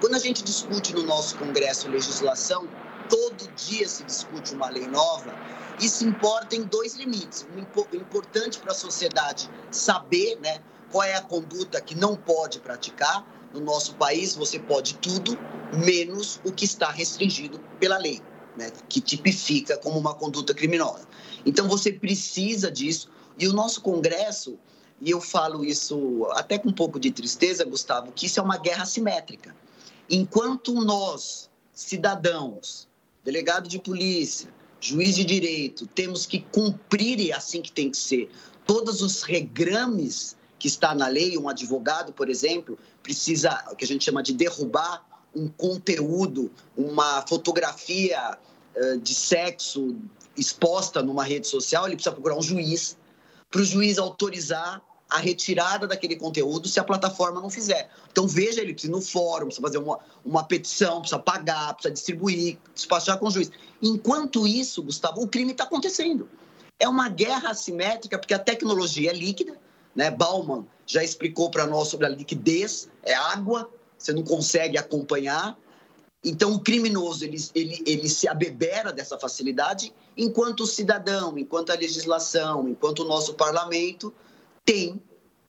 Quando 0.00 0.14
a 0.14 0.20
gente 0.20 0.44
discute 0.44 0.94
no 0.94 1.02
nosso 1.02 1.36
Congresso 1.36 1.88
legislação, 1.88 2.68
todo 3.08 3.52
dia 3.56 3.88
se 3.88 4.04
discute 4.04 4.54
uma 4.54 4.68
lei 4.68 4.86
nova, 4.86 5.34
isso 5.80 6.06
importa 6.06 6.54
em 6.54 6.62
dois 6.62 6.94
limites. 6.94 7.44
Importante 7.92 8.60
para 8.60 8.70
a 8.70 8.76
sociedade 8.76 9.50
saber 9.72 10.38
né, 10.40 10.60
qual 10.92 11.02
é 11.02 11.16
a 11.16 11.22
conduta 11.22 11.80
que 11.80 11.96
não 11.96 12.14
pode 12.14 12.60
praticar. 12.60 13.26
No 13.52 13.60
nosso 13.60 13.96
país, 13.96 14.36
você 14.36 14.60
pode 14.60 14.94
tudo, 14.98 15.36
menos 15.72 16.40
o 16.44 16.52
que 16.52 16.64
está 16.64 16.88
restringido 16.88 17.58
pela 17.80 17.98
lei 17.98 18.22
né, 18.56 18.70
que 18.88 19.00
tipifica 19.00 19.76
como 19.76 19.98
uma 19.98 20.14
conduta 20.14 20.54
criminosa. 20.54 21.06
Então 21.44 21.68
você 21.68 21.92
precisa 21.92 22.70
disso 22.70 23.10
e 23.38 23.46
o 23.48 23.52
nosso 23.52 23.80
Congresso, 23.80 24.58
e 25.00 25.10
eu 25.10 25.20
falo 25.20 25.64
isso 25.64 26.26
até 26.32 26.58
com 26.58 26.68
um 26.68 26.72
pouco 26.72 27.00
de 27.00 27.10
tristeza, 27.10 27.64
Gustavo, 27.64 28.12
que 28.12 28.26
isso 28.26 28.38
é 28.38 28.42
uma 28.42 28.58
guerra 28.58 28.84
simétrica. 28.84 29.54
Enquanto 30.08 30.74
nós, 30.74 31.50
cidadãos, 31.72 32.88
delegado 33.24 33.68
de 33.68 33.78
polícia, 33.78 34.48
juiz 34.80 35.16
de 35.16 35.24
direito, 35.24 35.86
temos 35.86 36.26
que 36.26 36.40
cumprir, 36.40 37.18
e 37.18 37.30
é 37.30 37.34
assim 37.34 37.62
que 37.62 37.72
tem 37.72 37.90
que 37.90 37.96
ser, 37.96 38.30
todos 38.66 39.00
os 39.00 39.22
regrames 39.22 40.36
que 40.58 40.68
está 40.68 40.94
na 40.94 41.08
lei, 41.08 41.36
um 41.36 41.48
advogado, 41.48 42.12
por 42.12 42.28
exemplo, 42.28 42.78
precisa, 43.02 43.64
o 43.72 43.76
que 43.76 43.84
a 43.84 43.88
gente 43.88 44.04
chama 44.04 44.22
de 44.22 44.32
derrubar 44.32 45.04
um 45.34 45.48
conteúdo, 45.48 46.50
uma 46.76 47.26
fotografia 47.26 48.38
uh, 48.76 48.98
de 48.98 49.14
sexo 49.14 49.96
exposta 50.36 51.02
numa 51.02 51.24
rede 51.24 51.46
social, 51.46 51.86
ele 51.86 51.96
precisa 51.96 52.14
procurar 52.14 52.36
um 52.36 52.42
juiz 52.42 52.96
para 53.50 53.60
o 53.60 53.64
juiz 53.64 53.98
autorizar 53.98 54.82
a 55.12 55.18
retirada 55.18 55.86
daquele 55.86 56.16
conteúdo 56.16 56.66
se 56.66 56.80
a 56.80 56.84
plataforma 56.84 57.38
não 57.38 57.50
fizer. 57.50 57.90
Então 58.10 58.26
veja, 58.26 58.62
ele 58.62 58.72
precisa 58.72 58.90
ir 58.90 58.96
no 58.96 59.02
fórum, 59.02 59.46
precisa 59.46 59.66
fazer 59.66 59.78
uma, 59.78 59.98
uma 60.24 60.42
petição, 60.42 61.00
precisa 61.00 61.18
pagar, 61.18 61.74
precisa 61.74 61.92
distribuir, 61.92 62.58
despachar 62.74 63.18
com 63.18 63.26
o 63.26 63.30
juiz. 63.30 63.50
Enquanto 63.82 64.46
isso, 64.46 64.82
Gustavo, 64.82 65.20
o 65.20 65.28
crime 65.28 65.52
está 65.52 65.64
acontecendo. 65.64 66.28
É 66.80 66.88
uma 66.88 67.10
guerra 67.10 67.50
assimétrica, 67.50 68.18
porque 68.18 68.32
a 68.32 68.38
tecnologia 68.38 69.10
é 69.10 69.14
líquida, 69.14 69.58
né? 69.94 70.10
Bauman 70.10 70.66
já 70.86 71.04
explicou 71.04 71.50
para 71.50 71.66
nós 71.66 71.88
sobre 71.88 72.06
a 72.06 72.08
liquidez, 72.08 72.88
é 73.02 73.12
água, 73.14 73.70
você 74.02 74.12
não 74.12 74.22
consegue 74.22 74.76
acompanhar. 74.76 75.56
Então, 76.24 76.54
o 76.54 76.60
criminoso 76.60 77.24
ele, 77.24 77.36
ele, 77.54 77.82
ele 77.86 78.08
se 78.08 78.28
abebera 78.28 78.92
dessa 78.92 79.18
facilidade, 79.18 79.92
enquanto 80.16 80.60
o 80.60 80.66
cidadão, 80.66 81.36
enquanto 81.38 81.70
a 81.70 81.74
legislação, 81.74 82.68
enquanto 82.68 83.00
o 83.00 83.04
nosso 83.04 83.34
parlamento 83.34 84.12
tem 84.64 85.00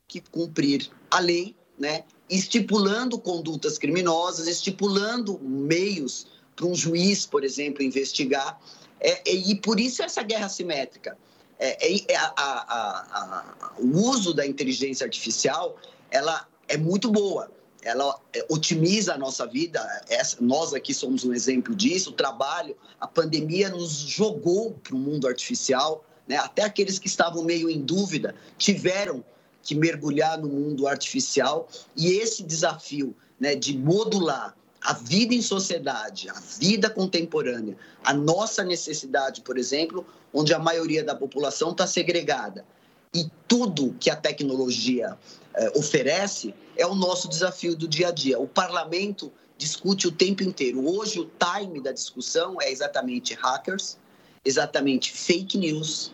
que 0.08 0.20
cumprir 0.20 0.90
a 1.10 1.20
lei, 1.20 1.56
né? 1.78 2.04
estipulando 2.30 3.20
condutas 3.20 3.78
criminosas, 3.78 4.48
estipulando 4.48 5.40
meios 5.40 6.28
para 6.56 6.66
um 6.66 6.76
juiz, 6.76 7.26
por 7.26 7.44
exemplo, 7.44 7.84
investigar. 7.84 8.60
É, 9.00 9.30
é, 9.30 9.36
e 9.36 9.56
por 9.56 9.80
isso 9.80 10.02
essa 10.02 10.24
guerra 10.24 10.50
simétrica. 10.50 11.18
É, 11.60 11.94
é, 11.94 12.04
é 12.08 12.16
a, 12.16 12.34
a, 12.36 12.74
a, 13.20 13.74
o 13.80 14.10
uso 14.10 14.34
da 14.34 14.46
inteligência 14.46 15.06
artificial 15.06 15.78
ela 16.10 16.48
é 16.68 16.78
muito 16.78 17.12
boa 17.12 17.52
ela 17.84 18.18
é, 18.34 18.46
otimiza 18.50 19.14
a 19.14 19.18
nossa 19.18 19.46
vida. 19.46 19.80
Essa, 20.10 20.38
nós 20.40 20.74
aqui 20.74 20.94
somos 20.94 21.24
um 21.24 21.34
exemplo 21.34 21.76
disso. 21.76 22.12
O 22.12 22.14
trabalho, 22.14 22.76
a 23.00 23.08
pandemia 23.08 23.70
nos 23.70 23.92
jogou 23.92 24.72
para 24.72 24.96
o 24.96 24.98
mundo 24.98 25.28
artificial. 25.28 26.04
Né? 26.28 26.38
Até 26.38 26.64
aqueles 26.64 26.98
que 26.98 27.08
estavam 27.08 27.44
meio 27.44 27.70
em 27.70 27.82
dúvida 27.82 28.34
tiveram 28.58 29.24
que 29.62 29.76
mergulhar 29.76 30.38
no 30.38 30.48
mundo 30.48 30.88
artificial. 30.88 31.68
E 31.96 32.14
esse 32.14 32.44
desafio 32.44 33.16
né, 33.40 33.56
de 33.56 33.78
modular 33.78 34.56
a 34.82 34.94
vida 34.94 35.34
em 35.34 35.42
sociedade, 35.42 36.30
a 36.30 36.34
vida 36.60 36.90
contemporânea, 36.90 37.78
a 38.04 38.14
nossa 38.14 38.64
necessidade, 38.64 39.42
por 39.42 39.58
exemplo, 39.58 40.06
onde 40.34 40.54
a 40.54 40.60
maioria 40.60 41.04
da 41.04 41.16
população 41.16 41.72
está 41.72 41.88
segregada. 41.88 42.66
E 43.14 43.30
tudo 43.48 43.96
que 44.00 44.10
a 44.10 44.16
tecnologia 44.16 45.18
oferece 45.76 46.54
é 46.76 46.86
o 46.86 46.96
nosso 46.96 47.28
desafio 47.28 47.76
do 47.76 47.88
dia 47.88 48.10
a 48.10 48.12
dia. 48.12 48.40
O 48.40 48.48
parlamento 48.48 49.32
discute 49.58 50.08
o 50.08 50.12
tempo 50.12 50.44
inteiro. 50.44 50.86
Hoje, 50.88 51.20
o 51.20 51.30
time 51.40 51.82
da 51.82 51.92
discussão 51.92 52.62
é 52.62 52.72
exatamente 52.72 53.34
hackers, 53.34 53.98
exatamente 54.44 55.12
fake 55.12 55.58
news 55.58 56.14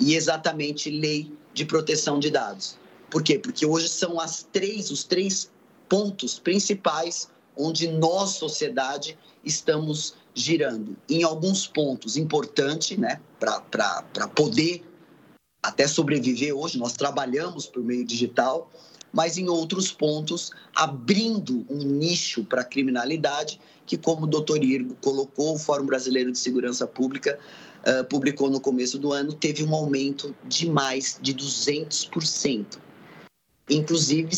e 0.00 0.14
exatamente 0.14 0.90
lei 0.90 1.32
de 1.52 1.64
proteção 1.64 2.18
de 2.18 2.30
dados. 2.30 2.76
Por 3.10 3.22
quê? 3.22 3.38
Porque 3.38 3.66
hoje 3.66 3.88
são 3.88 4.18
as 4.18 4.42
três, 4.52 4.90
os 4.90 5.04
três 5.04 5.50
pontos 5.88 6.38
principais 6.38 7.28
onde 7.56 7.88
nós, 7.88 8.30
sociedade, 8.30 9.18
estamos 9.44 10.14
girando. 10.34 10.96
Em 11.08 11.22
alguns 11.22 11.66
pontos, 11.66 12.16
importante, 12.16 12.96
né, 12.96 13.20
para 13.38 14.28
poder 14.34 14.82
até 15.62 15.86
sobreviver 15.86 16.54
hoje, 16.56 16.78
nós 16.78 16.94
trabalhamos 16.94 17.66
por 17.66 17.82
meio 17.82 18.04
digital, 18.04 18.70
mas 19.12 19.36
em 19.36 19.48
outros 19.48 19.90
pontos, 19.90 20.50
abrindo 20.74 21.66
um 21.68 21.78
nicho 21.78 22.44
para 22.44 22.62
a 22.62 22.64
criminalidade, 22.64 23.60
que, 23.84 23.98
como 23.98 24.24
o 24.24 24.26
doutor 24.26 24.62
Irgo 24.62 24.96
colocou, 25.00 25.54
o 25.54 25.58
Fórum 25.58 25.84
Brasileiro 25.84 26.30
de 26.30 26.38
Segurança 26.38 26.86
Pública 26.86 27.38
uh, 27.80 28.04
publicou 28.04 28.48
no 28.48 28.60
começo 28.60 28.98
do 28.98 29.12
ano, 29.12 29.32
teve 29.32 29.64
um 29.64 29.74
aumento 29.74 30.34
de 30.46 30.70
mais 30.70 31.18
de 31.20 31.34
200%. 31.34 32.78
inclusive 33.68 34.30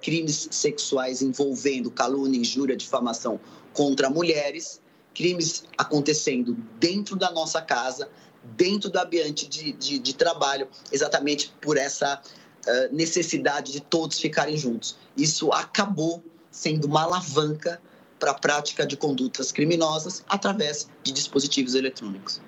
crimes 0.00 0.48
sexuais 0.50 1.20
envolvendo 1.20 1.90
calúnia, 1.90 2.38
injúria, 2.38 2.76
difamação 2.76 3.40
contra 3.72 4.08
mulheres, 4.08 4.80
crimes 5.14 5.64
acontecendo 5.76 6.56
dentro 6.78 7.16
da 7.16 7.30
nossa 7.30 7.60
casa, 7.60 8.08
dentro 8.42 8.90
do 8.90 8.98
ambiente 8.98 9.48
de, 9.48 9.72
de, 9.72 9.98
de 9.98 10.14
trabalho, 10.14 10.68
exatamente 10.90 11.52
por 11.60 11.76
essa 11.76 12.20
uh, 12.20 12.94
necessidade 12.94 13.72
de 13.72 13.80
todos 13.80 14.18
ficarem 14.18 14.56
juntos. 14.56 14.96
Isso 15.16 15.52
acabou 15.52 16.22
sendo 16.50 16.86
uma 16.86 17.02
alavanca 17.02 17.80
para 18.18 18.32
a 18.32 18.34
prática 18.34 18.86
de 18.86 18.96
condutas 18.96 19.50
criminosas 19.50 20.24
através 20.28 20.88
de 21.02 21.12
dispositivos 21.12 21.74
eletrônicos. 21.74 22.40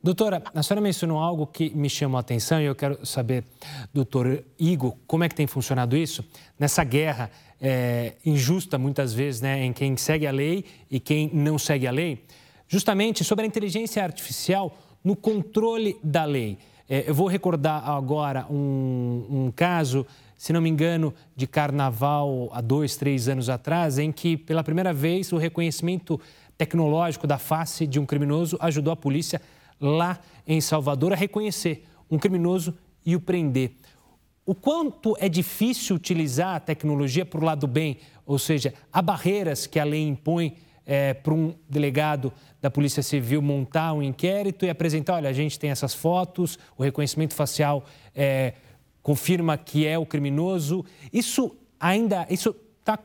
Doutora, 0.00 0.42
a 0.54 0.62
senhora 0.62 0.80
mencionou 0.80 1.18
algo 1.18 1.46
que 1.46 1.70
me 1.70 1.90
chamou 1.90 2.18
a 2.18 2.20
atenção 2.20 2.60
e 2.60 2.64
eu 2.66 2.74
quero 2.74 3.04
saber, 3.04 3.44
doutor 3.92 4.44
Igor, 4.58 4.94
como 5.06 5.24
é 5.24 5.28
que 5.28 5.34
tem 5.34 5.46
funcionado 5.46 5.96
isso 5.96 6.24
nessa 6.58 6.84
guerra 6.84 7.30
é, 7.60 8.14
injusta, 8.24 8.78
muitas 8.78 9.12
vezes, 9.12 9.40
né, 9.40 9.64
em 9.64 9.72
quem 9.72 9.96
segue 9.96 10.26
a 10.26 10.30
lei 10.30 10.64
e 10.88 11.00
quem 11.00 11.30
não 11.34 11.58
segue 11.58 11.86
a 11.86 11.90
lei, 11.90 12.24
justamente 12.68 13.24
sobre 13.24 13.44
a 13.44 13.48
inteligência 13.48 14.02
artificial 14.04 14.76
no 15.08 15.16
controle 15.16 15.96
da 16.04 16.26
lei. 16.26 16.58
É, 16.86 17.08
eu 17.08 17.14
vou 17.14 17.28
recordar 17.28 17.88
agora 17.88 18.46
um, 18.50 19.24
um 19.30 19.50
caso, 19.50 20.06
se 20.36 20.52
não 20.52 20.60
me 20.60 20.68
engano, 20.68 21.14
de 21.34 21.46
carnaval 21.46 22.50
há 22.52 22.60
dois, 22.60 22.94
três 22.94 23.26
anos 23.26 23.48
atrás, 23.48 23.98
em 23.98 24.12
que, 24.12 24.36
pela 24.36 24.62
primeira 24.62 24.92
vez, 24.92 25.32
o 25.32 25.38
reconhecimento 25.38 26.20
tecnológico 26.58 27.26
da 27.26 27.38
face 27.38 27.86
de 27.86 27.98
um 27.98 28.04
criminoso 28.04 28.58
ajudou 28.60 28.92
a 28.92 28.96
polícia 28.96 29.40
lá 29.80 30.20
em 30.46 30.60
Salvador 30.60 31.14
a 31.14 31.16
reconhecer 31.16 31.86
um 32.10 32.18
criminoso 32.18 32.74
e 33.06 33.16
o 33.16 33.20
prender. 33.20 33.76
O 34.44 34.54
quanto 34.54 35.16
é 35.18 35.26
difícil 35.26 35.96
utilizar 35.96 36.56
a 36.56 36.60
tecnologia 36.60 37.24
para 37.24 37.40
o 37.40 37.44
lado 37.44 37.66
bem, 37.66 37.96
ou 38.26 38.38
seja, 38.38 38.74
há 38.92 39.00
barreiras 39.00 39.66
que 39.66 39.80
a 39.80 39.84
lei 39.84 40.06
impõe 40.06 40.58
é, 40.84 41.12
para 41.12 41.34
um 41.34 41.54
delegado 41.68 42.30
da 42.60 42.70
Polícia 42.70 43.02
Civil 43.02 43.40
montar 43.40 43.92
um 43.92 44.02
inquérito 44.02 44.64
e 44.64 44.70
apresentar: 44.70 45.14
olha, 45.14 45.30
a 45.30 45.32
gente 45.32 45.58
tem 45.58 45.70
essas 45.70 45.94
fotos, 45.94 46.58
o 46.76 46.82
reconhecimento 46.82 47.34
facial 47.34 47.84
é, 48.14 48.54
confirma 49.02 49.56
que 49.56 49.86
é 49.86 49.98
o 49.98 50.06
criminoso. 50.06 50.84
Isso 51.12 51.56
ainda 51.78 52.26
isso 52.30 52.54
está 52.80 52.98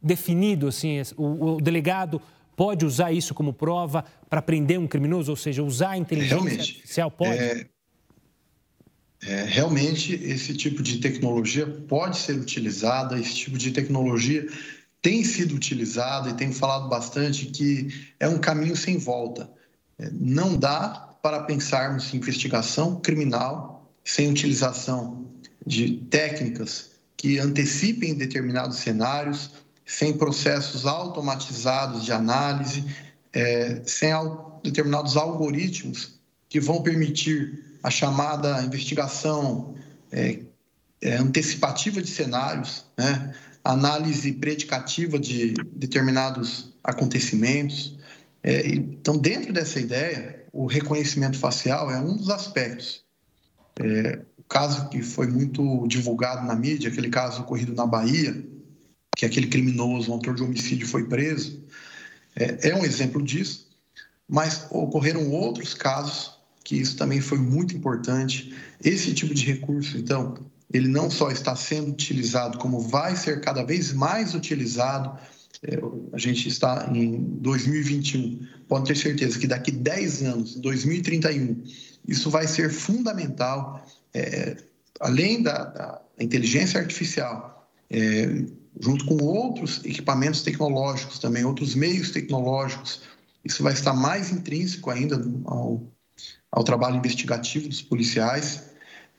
definido 0.00 0.68
assim, 0.68 1.00
o, 1.16 1.56
o 1.56 1.60
delegado 1.60 2.20
pode 2.54 2.84
usar 2.84 3.12
isso 3.12 3.34
como 3.34 3.52
prova 3.52 4.04
para 4.28 4.42
prender 4.42 4.78
um 4.78 4.86
criminoso, 4.86 5.30
ou 5.30 5.36
seja, 5.36 5.62
usar 5.62 5.90
a 5.90 5.98
inteligência 5.98 6.36
realmente, 6.36 6.60
artificial 6.60 7.10
pode? 7.10 7.38
É, 7.38 7.66
é, 9.22 9.44
realmente, 9.44 10.14
esse 10.14 10.56
tipo 10.56 10.82
de 10.82 10.98
tecnologia 10.98 11.66
pode 11.66 12.18
ser 12.18 12.34
utilizada, 12.34 13.18
esse 13.18 13.34
tipo 13.34 13.58
de 13.58 13.70
tecnologia 13.70 14.46
tem 15.00 15.24
sido 15.24 15.54
utilizado 15.54 16.28
e 16.28 16.34
tem 16.34 16.52
falado 16.52 16.88
bastante 16.88 17.46
que 17.46 17.88
é 18.18 18.28
um 18.28 18.38
caminho 18.38 18.76
sem 18.76 18.98
volta. 18.98 19.50
É, 19.98 20.10
não 20.12 20.56
dá 20.56 21.16
para 21.22 21.42
pensarmos 21.42 22.12
em 22.12 22.16
investigação 22.16 23.00
criminal 23.00 23.92
sem 24.04 24.30
utilização 24.30 25.26
de 25.66 25.98
técnicas 26.10 26.92
que 27.16 27.38
antecipem 27.38 28.14
determinados 28.14 28.78
cenários, 28.78 29.50
sem 29.84 30.16
processos 30.16 30.86
automatizados 30.86 32.04
de 32.04 32.12
análise, 32.12 32.84
é, 33.32 33.82
sem 33.84 34.10
determinados 34.62 35.16
algoritmos 35.16 36.18
que 36.48 36.60
vão 36.60 36.82
permitir 36.82 37.78
a 37.82 37.90
chamada 37.90 38.62
investigação 38.62 39.74
é, 40.10 40.40
antecipativa 41.02 42.00
de 42.00 42.08
cenários, 42.08 42.84
né? 42.96 43.34
Análise 43.68 44.32
predicativa 44.32 45.18
de 45.18 45.52
determinados 45.72 46.72
acontecimentos. 46.82 47.98
É, 48.42 48.66
então, 48.66 49.18
dentro 49.18 49.52
dessa 49.52 49.78
ideia, 49.78 50.46
o 50.50 50.66
reconhecimento 50.66 51.38
facial 51.38 51.90
é 51.90 52.00
um 52.00 52.16
dos 52.16 52.30
aspectos. 52.30 53.04
É, 53.78 54.22
o 54.38 54.42
caso 54.44 54.88
que 54.88 55.02
foi 55.02 55.26
muito 55.26 55.86
divulgado 55.86 56.46
na 56.46 56.56
mídia, 56.56 56.88
aquele 56.88 57.10
caso 57.10 57.42
ocorrido 57.42 57.74
na 57.74 57.86
Bahia, 57.86 58.42
que 59.14 59.26
aquele 59.26 59.48
criminoso, 59.48 60.10
um 60.10 60.14
autor 60.14 60.34
de 60.34 60.42
homicídio, 60.42 60.88
foi 60.88 61.04
preso, 61.06 61.62
é, 62.34 62.70
é 62.70 62.74
um 62.74 62.84
exemplo 62.84 63.22
disso, 63.22 63.68
mas 64.26 64.66
ocorreram 64.70 65.30
outros 65.30 65.74
casos 65.74 66.38
que 66.64 66.76
isso 66.76 66.96
também 66.96 67.20
foi 67.20 67.38
muito 67.38 67.76
importante. 67.76 68.54
Esse 68.82 69.12
tipo 69.12 69.34
de 69.34 69.44
recurso, 69.44 69.98
então, 69.98 70.38
ele 70.72 70.88
não 70.88 71.10
só 71.10 71.30
está 71.30 71.56
sendo 71.56 71.90
utilizado, 71.90 72.58
como 72.58 72.80
vai 72.80 73.16
ser 73.16 73.40
cada 73.40 73.62
vez 73.64 73.92
mais 73.92 74.34
utilizado. 74.34 75.18
É, 75.62 75.78
a 76.12 76.18
gente 76.18 76.48
está 76.48 76.88
em 76.94 77.20
2021, 77.40 78.46
pode 78.68 78.86
ter 78.86 78.96
certeza 78.96 79.38
que 79.38 79.46
daqui 79.46 79.72
10 79.72 80.22
anos, 80.22 80.54
2031, 80.56 81.64
isso 82.06 82.30
vai 82.30 82.46
ser 82.46 82.70
fundamental, 82.70 83.84
é, 84.14 84.56
além 85.00 85.42
da, 85.42 85.64
da, 85.64 86.02
inteligência 86.20 86.80
artificial, 86.80 87.68
é, 87.90 88.44
junto 88.80 89.04
com 89.06 89.16
outros 89.24 89.84
equipamentos 89.84 90.42
tecnológicos 90.42 91.18
também, 91.18 91.44
outros 91.44 91.74
meios 91.74 92.10
tecnológicos. 92.10 93.02
Isso 93.44 93.62
vai 93.62 93.72
estar 93.72 93.94
mais 93.94 94.30
intrínseco 94.30 94.90
ainda 94.90 95.16
ao, 95.44 95.90
ao 96.52 96.62
trabalho 96.62 96.96
investigativo 96.96 97.68
dos 97.68 97.82
policiais. 97.82 98.67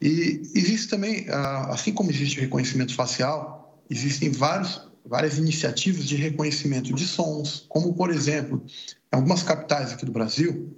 E 0.01 0.41
existe 0.55 0.87
também, 0.87 1.25
ah, 1.29 1.73
assim 1.73 1.93
como 1.93 2.09
existe 2.09 2.39
reconhecimento 2.39 2.93
facial, 2.95 3.83
existem 3.89 4.31
vários, 4.31 4.81
várias 5.05 5.37
iniciativas 5.37 6.05
de 6.05 6.15
reconhecimento 6.15 6.93
de 6.93 7.05
sons, 7.05 7.65
como, 7.67 7.93
por 7.93 8.09
exemplo, 8.09 8.63
em 9.11 9.15
algumas 9.15 9.43
capitais 9.43 9.91
aqui 9.91 10.05
do 10.05 10.11
Brasil, 10.11 10.73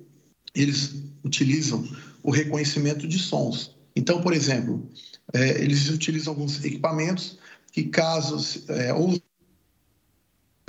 eles 0.55 1.03
utilizam 1.23 1.87
o 2.23 2.31
reconhecimento 2.31 3.07
de 3.07 3.19
sons. 3.19 3.75
Então, 3.95 4.21
por 4.21 4.33
exemplo, 4.33 4.89
é, 5.33 5.61
eles 5.61 5.89
utilizam 5.89 6.33
alguns 6.33 6.63
equipamentos 6.63 7.37
que 7.71 7.83
casos 7.83 8.67
é, 8.69 8.93
ou 8.93 9.21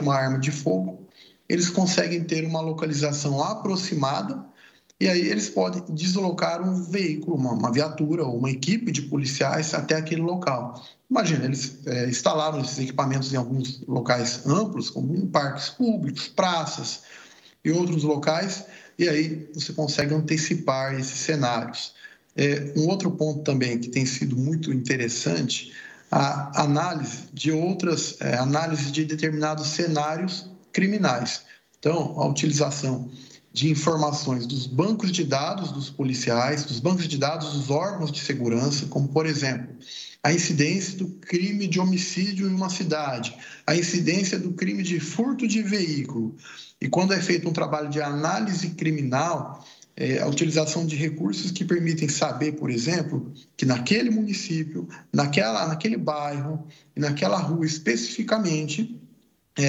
uma 0.00 0.14
arma 0.14 0.38
de 0.38 0.50
fogo, 0.50 1.08
eles 1.48 1.68
conseguem 1.68 2.24
ter 2.24 2.44
uma 2.44 2.60
localização 2.60 3.42
aproximada 3.42 4.44
e 5.02 5.08
aí 5.08 5.28
eles 5.28 5.50
podem 5.50 5.82
deslocar 5.88 6.62
um 6.62 6.80
veículo, 6.80 7.36
uma, 7.36 7.54
uma 7.54 7.72
viatura 7.72 8.22
ou 8.22 8.38
uma 8.38 8.48
equipe 8.48 8.92
de 8.92 9.02
policiais 9.02 9.74
até 9.74 9.96
aquele 9.96 10.22
local. 10.22 10.80
Imagina, 11.10 11.44
eles 11.44 11.80
é, 11.86 12.08
instalaram 12.08 12.60
esses 12.60 12.78
equipamentos 12.78 13.32
em 13.32 13.36
alguns 13.36 13.82
locais 13.88 14.46
amplos, 14.46 14.90
como 14.90 15.12
em 15.16 15.26
parques 15.26 15.70
públicos, 15.70 16.28
praças 16.28 17.00
e 17.64 17.72
outros 17.72 18.04
locais, 18.04 18.64
e 18.96 19.08
aí 19.08 19.50
você 19.52 19.72
consegue 19.72 20.14
antecipar 20.14 20.94
esses 20.94 21.18
cenários. 21.18 21.94
É, 22.36 22.72
um 22.76 22.86
outro 22.86 23.10
ponto 23.10 23.42
também 23.42 23.80
que 23.80 23.88
tem 23.88 24.06
sido 24.06 24.36
muito 24.36 24.72
interessante 24.72 25.72
a 26.12 26.62
análise 26.62 27.24
de 27.32 27.50
outras, 27.50 28.18
é, 28.20 28.36
análise 28.36 28.92
de 28.92 29.04
determinados 29.04 29.66
cenários 29.66 30.48
criminais. 30.72 31.42
Então, 31.80 32.14
a 32.20 32.28
utilização 32.28 33.10
de 33.52 33.70
informações 33.70 34.46
dos 34.46 34.66
bancos 34.66 35.12
de 35.12 35.24
dados 35.24 35.72
dos 35.72 35.90
policiais, 35.90 36.64
dos 36.64 36.80
bancos 36.80 37.06
de 37.06 37.18
dados 37.18 37.52
dos 37.52 37.70
órgãos 37.70 38.10
de 38.10 38.20
segurança, 38.20 38.86
como, 38.86 39.08
por 39.08 39.26
exemplo, 39.26 39.68
a 40.22 40.32
incidência 40.32 40.96
do 40.98 41.08
crime 41.08 41.66
de 41.66 41.80
homicídio 41.80 42.48
em 42.48 42.54
uma 42.54 42.70
cidade, 42.70 43.36
a 43.66 43.76
incidência 43.76 44.38
do 44.38 44.52
crime 44.52 44.82
de 44.82 45.00
furto 45.00 45.46
de 45.46 45.62
veículo. 45.62 46.36
E 46.80 46.88
quando 46.88 47.12
é 47.12 47.20
feito 47.20 47.48
um 47.48 47.52
trabalho 47.52 47.90
de 47.90 48.00
análise 48.00 48.70
criminal, 48.70 49.64
é, 49.96 50.20
a 50.20 50.26
utilização 50.26 50.86
de 50.86 50.96
recursos 50.96 51.50
que 51.50 51.64
permitem 51.64 52.08
saber, 52.08 52.52
por 52.52 52.70
exemplo, 52.70 53.32
que 53.56 53.66
naquele 53.66 54.10
município, 54.10 54.88
naquela, 55.12 55.66
naquele 55.66 55.96
bairro 55.96 56.66
naquela 56.96 57.38
rua 57.38 57.66
especificamente, 57.66 58.98
é, 59.56 59.64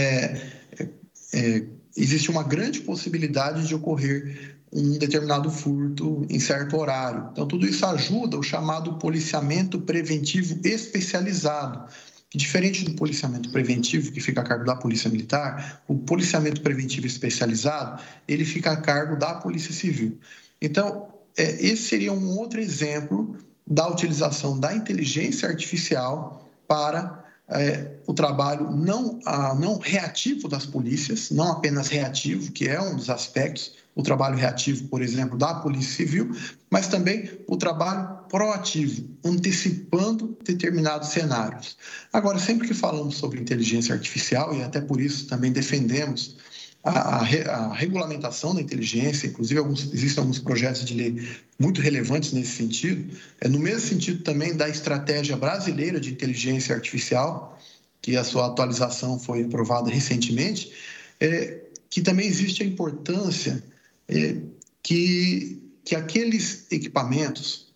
é, 0.80 0.90
é, 1.34 1.64
existe 1.96 2.32
uma 2.32 2.44
grande 2.44 2.82
possibilidade 2.82 3.68
de 3.68 3.76
ocorrer 3.76 4.58
um 4.72 4.98
determinado 4.98 5.52
furto 5.52 6.26
em 6.30 6.40
certo 6.40 6.78
horário. 6.78 7.30
Então, 7.32 7.48
tudo 7.48 7.68
isso 7.68 7.86
ajuda 7.86 8.38
o 8.38 8.44
chamado 8.44 8.96
policiamento 8.96 9.80
preventivo 9.80 10.60
especializado, 10.64 11.88
Diferente 12.36 12.84
do 12.84 12.96
policiamento 12.96 13.52
preventivo, 13.52 14.12
que 14.12 14.20
fica 14.20 14.42
a 14.42 14.44
cargo 14.44 14.66
da 14.66 14.76
Polícia 14.76 15.08
Militar, 15.08 15.84
o 15.88 15.96
policiamento 15.96 16.62
preventivo 16.62 17.06
especializado, 17.06 18.02
ele 18.28 18.44
fica 18.44 18.72
a 18.72 18.78
cargo 18.78 19.16
da 19.16 19.36
Polícia 19.36 19.72
Civil. 19.72 20.18
Então, 20.60 21.10
é, 21.38 21.44
esse 21.64 21.84
seria 21.84 22.12
um 22.12 22.36
outro 22.40 22.60
exemplo 22.60 23.38
da 23.68 23.88
utilização 23.88 24.60
da 24.60 24.74
inteligência 24.74 25.48
artificial 25.48 26.50
para 26.68 27.23
é, 27.56 27.94
o 28.08 28.14
trabalho 28.14 28.72
não, 28.72 29.20
a, 29.26 29.54
não 29.56 29.78
reativo 29.78 30.48
das 30.48 30.66
polícias, 30.66 31.30
não 31.32 31.52
apenas 31.52 31.88
reativo, 31.88 32.52
que 32.52 32.68
é 32.68 32.82
um 32.82 32.96
dos 32.96 33.10
aspectos, 33.10 33.74
o 33.96 34.02
trabalho 34.02 34.36
reativo, 34.36 34.88
por 34.88 35.02
exemplo, 35.02 35.38
da 35.38 35.54
Polícia 35.56 35.98
Civil, 35.98 36.36
mas 36.70 36.88
também 36.88 37.30
o 37.48 37.56
trabalho 37.58 38.24
proativo, 38.28 39.08
antecipando 39.24 40.38
determinados 40.44 41.10
cenários. 41.10 41.78
Agora, 42.12 42.40
sempre 42.40 42.68
que 42.68 42.74
falamos 42.74 43.16
sobre 43.16 43.40
inteligência 43.40 43.94
artificial, 43.94 44.56
e 44.56 44.64
até 44.64 44.82
por 44.82 45.00
isso 45.00 45.28
também 45.28 45.52
defendemos 45.52 46.36
a, 46.84 47.22
a, 47.22 47.74
regulamentação 47.74 48.54
da 48.54 48.62
inteligência, 48.62 49.28
inclusive 49.28 49.58
alguns, 49.60 49.94
existem 49.94 50.22
alguns 50.22 50.40
projetos 50.40 50.84
de 50.84 50.94
lei 50.94 51.28
muito 51.58 51.80
relevantes 51.80 52.34
nesse 52.34 52.58
sentido, 52.58 53.18
é 53.40 53.48
no 53.48 53.58
mesmo 53.58 53.88
sentido 53.88 54.22
também 54.22 54.56
da 54.56 54.68
estratégia 54.68 55.38
brasileira 55.38 56.00
de 56.00 56.12
inteligência 56.12 56.76
artificial, 56.76 57.58
que 58.02 58.18
a 58.18 58.24
sua 58.24 58.48
atualização 58.48 59.18
foi 59.18 59.44
aprovada 59.44 59.90
recentemente, 59.90 60.74
é, 61.22 61.62
que 61.90 62.02
também 62.02 62.28
existe 62.28 62.62
a 62.62 62.66
importância 62.66 63.64
é, 64.10 64.36
que, 64.82 65.62
que 65.86 65.96
aqueles 65.96 66.66
equipamentos, 66.70 67.74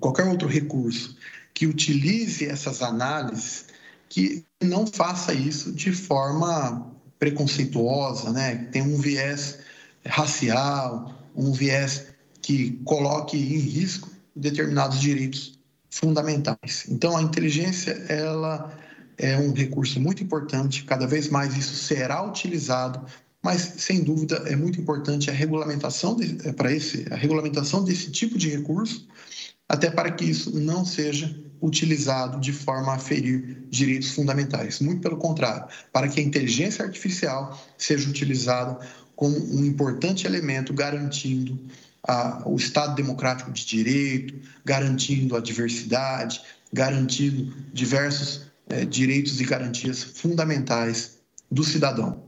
qualquer 0.00 0.24
outro 0.24 0.48
recurso, 0.48 1.18
que 1.52 1.66
utilize 1.66 2.46
essas 2.46 2.80
análises, 2.80 3.66
que 4.08 4.42
não 4.62 4.86
faça 4.86 5.34
isso 5.34 5.70
de 5.70 5.92
forma 5.92 6.97
preconceituosa, 7.18 8.32
né? 8.32 8.68
tem 8.72 8.82
um 8.82 8.98
viés 8.98 9.58
racial, 10.06 11.14
um 11.34 11.52
viés 11.52 12.06
que 12.40 12.80
coloque 12.84 13.36
em 13.36 13.58
risco 13.58 14.10
determinados 14.34 15.00
direitos 15.00 15.58
fundamentais. 15.90 16.86
Então, 16.88 17.16
a 17.16 17.22
inteligência 17.22 17.92
ela 18.08 18.72
é 19.16 19.36
um 19.36 19.52
recurso 19.52 20.00
muito 20.00 20.22
importante, 20.22 20.84
cada 20.84 21.06
vez 21.06 21.28
mais 21.28 21.56
isso 21.56 21.74
será 21.74 22.22
utilizado 22.22 23.04
mas 23.42 23.74
sem 23.78 24.02
dúvida 24.02 24.36
é 24.46 24.56
muito 24.56 24.80
importante 24.80 25.30
a 25.30 25.32
regulamentação 25.32 26.16
de, 26.16 26.36
é, 26.46 26.52
para 26.52 26.72
esse 26.72 27.06
a 27.10 27.16
regulamentação 27.16 27.84
desse 27.84 28.10
tipo 28.10 28.36
de 28.36 28.48
recurso, 28.48 29.06
até 29.68 29.90
para 29.90 30.10
que 30.10 30.24
isso 30.24 30.58
não 30.58 30.84
seja 30.84 31.34
utilizado 31.60 32.40
de 32.40 32.52
forma 32.52 32.94
a 32.94 32.98
ferir 32.98 33.64
direitos 33.68 34.10
fundamentais. 34.10 34.80
Muito 34.80 35.00
pelo 35.00 35.16
contrário, 35.16 35.66
para 35.92 36.08
que 36.08 36.20
a 36.20 36.22
inteligência 36.22 36.84
artificial 36.84 37.58
seja 37.76 38.08
utilizada 38.08 38.78
como 39.16 39.36
um 39.36 39.64
importante 39.64 40.26
elemento 40.26 40.72
garantindo 40.72 41.58
o 42.46 42.56
Estado 42.56 42.94
democrático 42.94 43.50
de 43.50 43.66
direito, 43.66 44.34
garantindo 44.64 45.36
a 45.36 45.40
diversidade, 45.40 46.40
garantindo 46.72 47.52
diversos 47.72 48.46
é, 48.68 48.84
direitos 48.84 49.40
e 49.40 49.44
garantias 49.44 50.02
fundamentais 50.02 51.18
do 51.50 51.64
cidadão. 51.64 52.27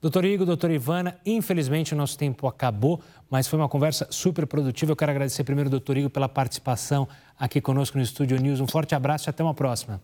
Doutor 0.00 0.24
Igor, 0.24 0.46
doutora 0.46 0.74
Ivana, 0.74 1.16
infelizmente 1.24 1.94
o 1.94 1.96
nosso 1.96 2.18
tempo 2.18 2.46
acabou, 2.46 3.00
mas 3.30 3.48
foi 3.48 3.58
uma 3.58 3.68
conversa 3.68 4.06
super 4.10 4.46
produtiva. 4.46 4.92
Eu 4.92 4.96
quero 4.96 5.10
agradecer 5.10 5.42
primeiro 5.42 5.68
ao 5.68 5.70
doutor 5.70 5.96
Igor 5.96 6.10
pela 6.10 6.28
participação 6.28 7.08
aqui 7.38 7.60
conosco 7.60 7.96
no 7.96 8.04
Estúdio 8.04 8.38
News. 8.38 8.60
Um 8.60 8.66
forte 8.66 8.94
abraço 8.94 9.28
e 9.28 9.30
até 9.30 9.42
uma 9.42 9.54
próxima. 9.54 10.00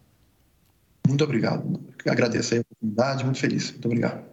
Muito 1.06 1.22
obrigado. 1.22 1.80
Agradeço 2.06 2.54
a 2.54 2.60
oportunidade, 2.60 3.24
muito 3.24 3.38
feliz. 3.38 3.70
Muito 3.70 3.86
obrigado. 3.86 4.24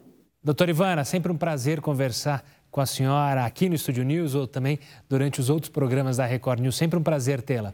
Doutora 0.41 0.71
Ivana, 0.71 1.03
sempre 1.03 1.31
um 1.31 1.37
prazer 1.37 1.81
conversar 1.81 2.43
com 2.71 2.79
a 2.79 2.85
senhora 2.85 3.43
aqui 3.43 3.67
no 3.67 3.75
Estúdio 3.75 4.03
News 4.03 4.35
ou 4.35 4.47
também 4.47 4.79
durante 5.09 5.41
os 5.41 5.49
outros 5.49 5.69
programas 5.69 6.17
da 6.17 6.25
Record 6.25 6.61
News. 6.61 6.77
Sempre 6.77 6.97
um 6.97 7.03
prazer 7.03 7.41
tê-la. 7.41 7.73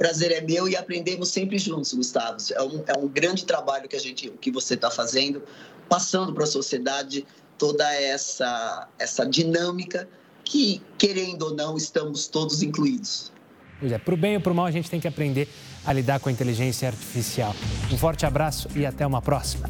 Prazer 0.00 0.32
é 0.32 0.40
meu 0.40 0.66
e 0.66 0.74
aprendemos 0.74 1.28
sempre 1.28 1.58
juntos, 1.58 1.92
Gustavo. 1.92 2.38
É 2.52 2.62
um, 2.62 2.82
é 2.86 2.98
um 2.98 3.06
grande 3.06 3.44
trabalho 3.44 3.86
que 3.86 3.94
a 3.94 4.00
gente, 4.00 4.30
que 4.40 4.50
você 4.50 4.72
está 4.72 4.90
fazendo 4.90 5.42
passando 5.90 6.32
para 6.32 6.44
a 6.44 6.46
sociedade 6.46 7.26
toda 7.58 7.84
essa, 7.94 8.88
essa 8.98 9.26
dinâmica 9.26 10.08
que, 10.42 10.80
querendo 10.96 11.42
ou 11.42 11.54
não, 11.54 11.76
estamos 11.76 12.28
todos 12.28 12.62
incluídos. 12.62 13.30
Pois 13.78 13.92
é, 13.92 13.98
para 13.98 14.14
o 14.14 14.16
bem 14.16 14.36
ou 14.36 14.40
para 14.40 14.52
o 14.52 14.54
mal, 14.54 14.64
a 14.64 14.70
gente 14.70 14.88
tem 14.88 14.98
que 14.98 15.06
aprender 15.06 15.46
a 15.84 15.92
lidar 15.92 16.18
com 16.18 16.30
a 16.30 16.32
inteligência 16.32 16.88
artificial. 16.88 17.54
Um 17.92 17.98
forte 17.98 18.24
abraço 18.24 18.68
e 18.74 18.86
até 18.86 19.06
uma 19.06 19.20
próxima. 19.20 19.68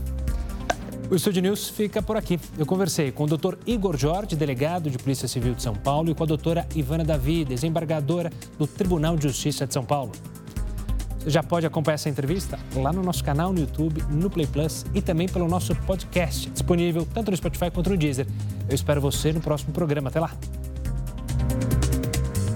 O 1.10 1.16
Estúdio 1.16 1.42
News 1.42 1.68
fica 1.68 2.00
por 2.00 2.16
aqui. 2.16 2.38
Eu 2.56 2.64
conversei 2.64 3.10
com 3.10 3.24
o 3.24 3.26
Dr. 3.26 3.56
Igor 3.66 3.96
Jorge, 3.96 4.36
delegado 4.36 4.88
de 4.88 4.96
Polícia 4.96 5.26
Civil 5.26 5.54
de 5.54 5.62
São 5.62 5.74
Paulo, 5.74 6.08
e 6.08 6.14
com 6.14 6.22
a 6.22 6.26
doutora 6.26 6.64
Ivana 6.72 7.02
Davi, 7.04 7.44
desembargadora 7.44 8.30
do 8.56 8.64
Tribunal 8.64 9.16
de 9.16 9.24
Justiça 9.24 9.66
de 9.66 9.74
São 9.74 9.84
Paulo. 9.84 10.12
Você 11.18 11.30
já 11.30 11.42
pode 11.42 11.66
acompanhar 11.66 11.96
essa 11.96 12.08
entrevista 12.08 12.60
lá 12.76 12.92
no 12.92 13.02
nosso 13.02 13.24
canal 13.24 13.52
no 13.52 13.58
YouTube, 13.58 14.04
no 14.08 14.30
Play 14.30 14.46
Plus 14.46 14.86
e 14.94 15.02
também 15.02 15.28
pelo 15.28 15.48
nosso 15.48 15.74
podcast, 15.74 16.48
disponível 16.48 17.04
tanto 17.12 17.32
no 17.32 17.36
Spotify 17.36 17.72
quanto 17.72 17.90
no 17.90 17.96
Deezer. 17.96 18.28
Eu 18.68 18.74
espero 18.76 19.00
você 19.00 19.32
no 19.32 19.40
próximo 19.40 19.72
programa. 19.72 20.10
Até 20.10 20.20
lá! 20.20 20.30